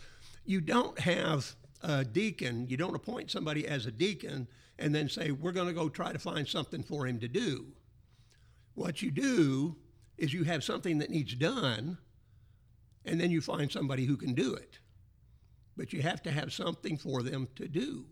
you 0.46 0.62
don't 0.62 1.00
have 1.00 1.56
a 1.82 2.04
deacon, 2.04 2.68
you 2.68 2.78
don't 2.78 2.96
appoint 2.96 3.32
somebody 3.32 3.68
as 3.68 3.86
a 3.86 3.92
deacon 3.92 4.48
and 4.80 4.94
then 4.94 5.10
say, 5.10 5.32
we're 5.32 5.52
going 5.52 5.68
to 5.68 5.74
go 5.74 5.90
try 5.90 6.12
to 6.12 6.20
find 6.20 6.48
something 6.48 6.84
for 6.84 7.06
him 7.06 7.20
to 7.20 7.28
do. 7.28 7.68
What 8.76 9.02
you 9.02 9.12
do 9.12 9.76
is 10.18 10.34
you 10.34 10.44
have 10.44 10.64
something 10.64 10.98
that 11.00 11.10
needs 11.10 11.36
done, 11.36 11.98
and 13.06 13.20
then 13.20 13.30
you 13.30 13.42
find 13.42 13.72
somebody 13.72 14.06
who 14.06 14.18
can 14.18 14.34
do 14.34 14.54
it. 14.56 14.80
But 15.78 15.94
you 15.94 16.02
have 16.02 16.24
to 16.24 16.32
have 16.32 16.54
something 16.54 16.98
for 16.98 17.22
them 17.22 17.48
to 17.56 17.68
do. 17.68 18.06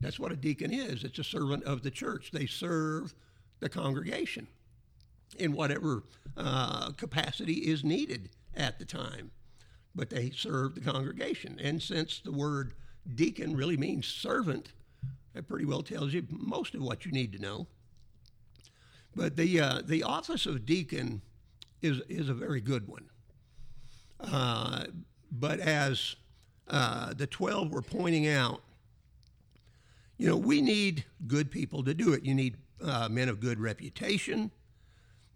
That's 0.00 0.18
what 0.18 0.32
a 0.32 0.36
deacon 0.36 0.72
is 0.72 1.04
it's 1.04 1.18
a 1.18 1.24
servant 1.24 1.64
of 1.64 1.82
the 1.82 1.90
church, 1.90 2.30
they 2.32 2.46
serve 2.46 3.14
the 3.60 3.68
congregation 3.68 4.48
in 5.38 5.52
whatever 5.52 6.04
uh, 6.36 6.92
capacity 6.92 7.54
is 7.54 7.84
needed 7.84 8.30
at 8.54 8.78
the 8.78 8.84
time 8.84 9.30
but 9.94 10.10
they 10.10 10.30
serve 10.30 10.74
the 10.74 10.80
congregation. 10.80 11.58
And 11.62 11.82
since 11.82 12.20
the 12.20 12.32
word 12.32 12.74
deacon 13.14 13.56
really 13.56 13.76
means 13.76 14.06
servant, 14.06 14.72
that 15.34 15.48
pretty 15.48 15.64
well 15.64 15.82
tells 15.82 16.12
you 16.12 16.26
most 16.30 16.74
of 16.74 16.82
what 16.82 17.04
you 17.04 17.12
need 17.12 17.32
to 17.32 17.38
know. 17.38 17.66
But 19.14 19.36
the, 19.36 19.60
uh, 19.60 19.82
the 19.84 20.02
office 20.02 20.46
of 20.46 20.66
deacon 20.66 21.22
is, 21.82 22.00
is 22.08 22.28
a 22.28 22.34
very 22.34 22.60
good 22.60 22.88
one. 22.88 23.04
Uh, 24.20 24.86
but 25.30 25.60
as 25.60 26.16
uh, 26.68 27.14
the 27.14 27.26
12 27.26 27.70
were 27.70 27.82
pointing 27.82 28.26
out, 28.26 28.62
you 30.16 30.28
know, 30.28 30.36
we 30.36 30.60
need 30.60 31.04
good 31.26 31.50
people 31.50 31.82
to 31.84 31.94
do 31.94 32.12
it. 32.12 32.24
You 32.24 32.34
need 32.34 32.56
uh, 32.82 33.08
men 33.08 33.28
of 33.28 33.40
good 33.40 33.60
reputation. 33.60 34.50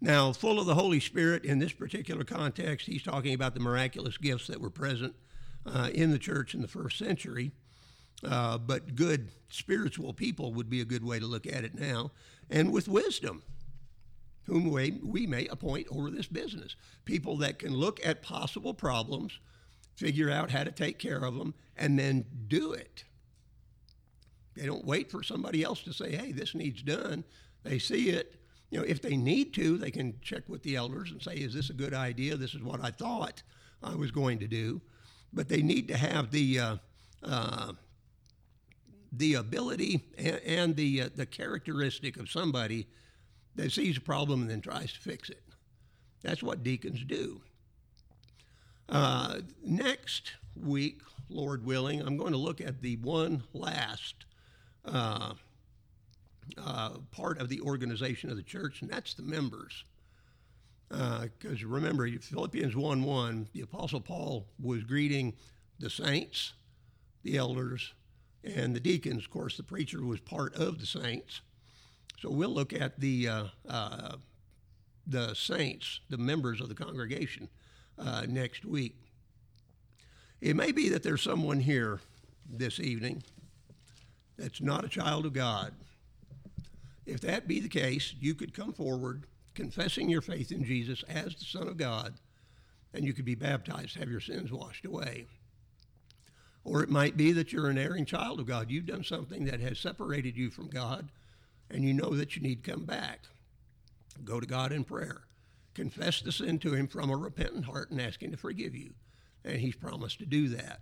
Now, 0.01 0.31
full 0.31 0.59
of 0.59 0.65
the 0.65 0.75
Holy 0.75 0.99
Spirit 0.99 1.43
in 1.43 1.59
this 1.59 1.73
particular 1.73 2.23
context, 2.23 2.87
he's 2.87 3.03
talking 3.03 3.33
about 3.33 3.53
the 3.53 3.59
miraculous 3.59 4.17
gifts 4.17 4.47
that 4.47 4.61
were 4.61 4.69
present 4.69 5.13
uh, 5.65 5.89
in 5.93 6.11
the 6.11 6.19
church 6.19 6.53
in 6.53 6.61
the 6.61 6.67
first 6.67 6.97
century. 6.97 7.51
Uh, 8.23 8.57
but 8.57 8.95
good 8.95 9.29
spiritual 9.49 10.13
people 10.13 10.53
would 10.53 10.69
be 10.69 10.81
a 10.81 10.85
good 10.85 11.03
way 11.03 11.19
to 11.19 11.25
look 11.25 11.45
at 11.45 11.63
it 11.63 11.75
now. 11.75 12.11
And 12.49 12.71
with 12.71 12.87
wisdom, 12.87 13.43
whom 14.49 14.71
we, 14.71 14.99
we 15.03 15.27
may 15.27 15.47
appoint 15.47 15.87
over 15.91 16.09
this 16.09 16.27
business. 16.27 16.75
People 17.05 17.37
that 17.37 17.59
can 17.59 17.73
look 17.73 18.05
at 18.05 18.21
possible 18.21 18.73
problems, 18.73 19.39
figure 19.95 20.29
out 20.29 20.49
how 20.49 20.63
to 20.63 20.71
take 20.71 20.97
care 20.97 21.23
of 21.23 21.35
them, 21.35 21.53
and 21.77 21.99
then 21.99 22.25
do 22.47 22.73
it. 22.73 23.03
They 24.55 24.65
don't 24.65 24.85
wait 24.85 25.11
for 25.11 25.23
somebody 25.23 25.63
else 25.63 25.83
to 25.83 25.93
say, 25.93 26.15
hey, 26.15 26.31
this 26.31 26.55
needs 26.55 26.81
done. 26.81 27.23
They 27.63 27.79
see 27.79 28.09
it. 28.09 28.38
You 28.69 28.79
know, 28.79 28.85
if 28.85 29.01
they 29.01 29.17
need 29.17 29.53
to, 29.55 29.77
they 29.77 29.91
can 29.91 30.19
check 30.21 30.43
with 30.47 30.63
the 30.63 30.75
elders 30.75 31.11
and 31.11 31.21
say, 31.21 31.35
is 31.35 31.53
this 31.53 31.69
a 31.69 31.73
good 31.73 31.93
idea? 31.93 32.35
This 32.35 32.53
is 32.53 32.61
what 32.61 32.83
I 32.83 32.91
thought 32.91 33.41
I 33.81 33.95
was 33.95 34.11
going 34.11 34.39
to 34.39 34.47
do. 34.47 34.81
But 35.33 35.49
they 35.49 35.61
need 35.61 35.87
to 35.87 35.97
have 35.97 36.31
the, 36.31 36.59
uh, 36.59 36.75
uh, 37.23 37.73
the 39.11 39.35
ability 39.35 40.03
and, 40.17 40.39
and 40.45 40.75
the, 40.75 41.03
uh, 41.03 41.09
the 41.15 41.25
characteristic 41.25 42.17
of 42.17 42.29
somebody 42.29 42.87
that 43.55 43.71
sees 43.71 43.97
a 43.97 44.01
problem 44.01 44.41
and 44.41 44.49
then 44.49 44.61
tries 44.61 44.93
to 44.93 44.99
fix 44.99 45.29
it. 45.29 45.43
That's 46.21 46.43
what 46.43 46.63
deacons 46.63 47.03
do. 47.03 47.41
Uh, 48.87 49.39
next 49.63 50.33
week, 50.55 51.01
Lord 51.29 51.65
willing, 51.65 52.01
I'm 52.01 52.17
going 52.17 52.31
to 52.31 52.37
look 52.37 52.59
at 52.59 52.81
the 52.81 52.97
one 52.97 53.43
last 53.53 54.25
uh, 56.57 56.91
part 57.11 57.39
of 57.39 57.49
the 57.49 57.61
organization 57.61 58.29
of 58.29 58.37
the 58.37 58.43
church, 58.43 58.81
and 58.81 58.89
that's 58.89 59.13
the 59.13 59.23
members. 59.23 59.83
Because 60.89 61.63
uh, 61.63 61.67
remember, 61.67 62.09
Philippians 62.09 62.75
1 62.75 63.03
1, 63.03 63.47
the 63.53 63.61
Apostle 63.61 64.01
Paul 64.01 64.47
was 64.59 64.83
greeting 64.83 65.33
the 65.79 65.89
saints, 65.89 66.53
the 67.23 67.37
elders, 67.37 67.93
and 68.43 68.75
the 68.75 68.79
deacons. 68.79 69.25
Of 69.25 69.29
course, 69.29 69.55
the 69.57 69.63
preacher 69.63 70.03
was 70.03 70.19
part 70.19 70.55
of 70.55 70.79
the 70.79 70.85
saints. 70.85 71.41
So 72.19 72.29
we'll 72.29 72.49
look 72.49 72.73
at 72.73 72.99
the 72.99 73.27
uh, 73.27 73.43
uh, 73.67 74.15
the 75.07 75.33
saints, 75.33 76.01
the 76.09 76.17
members 76.17 76.61
of 76.61 76.69
the 76.69 76.75
congregation, 76.75 77.49
uh, 77.97 78.25
next 78.27 78.65
week. 78.65 78.95
It 80.41 80.55
may 80.55 80.71
be 80.71 80.89
that 80.89 81.03
there's 81.03 81.21
someone 81.21 81.59
here 81.59 81.99
this 82.49 82.79
evening 82.79 83.23
that's 84.37 84.61
not 84.61 84.85
a 84.85 84.89
child 84.89 85.25
of 85.25 85.33
God. 85.33 85.73
If 87.09 87.21
that 87.21 87.47
be 87.47 87.59
the 87.59 87.69
case, 87.69 88.13
you 88.19 88.35
could 88.35 88.53
come 88.53 88.71
forward 88.71 89.25
confessing 89.55 90.09
your 90.09 90.21
faith 90.21 90.51
in 90.51 90.63
Jesus 90.63 91.03
as 91.09 91.35
the 91.35 91.45
Son 91.45 91.67
of 91.67 91.75
God, 91.75 92.13
and 92.93 93.03
you 93.03 93.13
could 93.13 93.25
be 93.25 93.35
baptized, 93.35 93.97
have 93.97 94.09
your 94.09 94.19
sins 94.19 94.51
washed 94.51 94.85
away. 94.85 95.25
Or 96.63 96.83
it 96.83 96.89
might 96.89 97.17
be 97.17 97.31
that 97.31 97.51
you're 97.51 97.69
an 97.69 97.77
erring 97.77 98.05
child 98.05 98.39
of 98.39 98.45
God. 98.45 98.69
You've 98.69 98.85
done 98.85 99.03
something 99.03 99.45
that 99.45 99.59
has 99.59 99.79
separated 99.79 100.37
you 100.37 100.49
from 100.49 100.69
God 100.69 101.09
and 101.69 101.83
you 101.83 101.93
know 101.93 102.15
that 102.15 102.35
you 102.35 102.41
need 102.41 102.63
to 102.63 102.71
come 102.71 102.85
back. 102.85 103.21
Go 104.23 104.39
to 104.39 104.45
God 104.45 104.71
in 104.71 104.83
prayer. 104.83 105.21
Confess 105.73 106.21
the 106.21 106.31
sin 106.31 106.59
to 106.59 106.73
Him 106.73 106.87
from 106.87 107.09
a 107.09 107.17
repentant 107.17 107.65
heart 107.65 107.91
and 107.91 108.01
ask 108.01 108.21
Him 108.21 108.31
to 108.31 108.37
forgive 108.37 108.75
you. 108.75 108.93
And 109.43 109.57
He's 109.57 109.75
promised 109.75 110.19
to 110.19 110.25
do 110.25 110.49
that. 110.49 110.81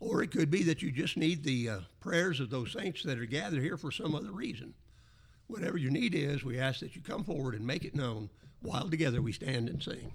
Or 0.00 0.22
it 0.22 0.30
could 0.30 0.50
be 0.50 0.62
that 0.64 0.82
you 0.82 0.90
just 0.90 1.16
need 1.16 1.44
the 1.44 1.68
uh, 1.68 1.78
prayers 2.00 2.40
of 2.40 2.50
those 2.50 2.72
saints 2.72 3.02
that 3.04 3.18
are 3.18 3.26
gathered 3.26 3.62
here 3.62 3.76
for 3.76 3.90
some 3.90 4.14
other 4.14 4.32
reason. 4.32 4.74
Whatever 5.46 5.78
your 5.78 5.90
need 5.90 6.14
is, 6.14 6.42
we 6.44 6.58
ask 6.58 6.80
that 6.80 6.96
you 6.96 7.02
come 7.02 7.24
forward 7.24 7.54
and 7.54 7.66
make 7.66 7.84
it 7.84 7.94
known 7.94 8.30
while 8.62 8.88
together 8.88 9.20
we 9.20 9.32
stand 9.32 9.68
and 9.68 9.82
sing. 9.82 10.12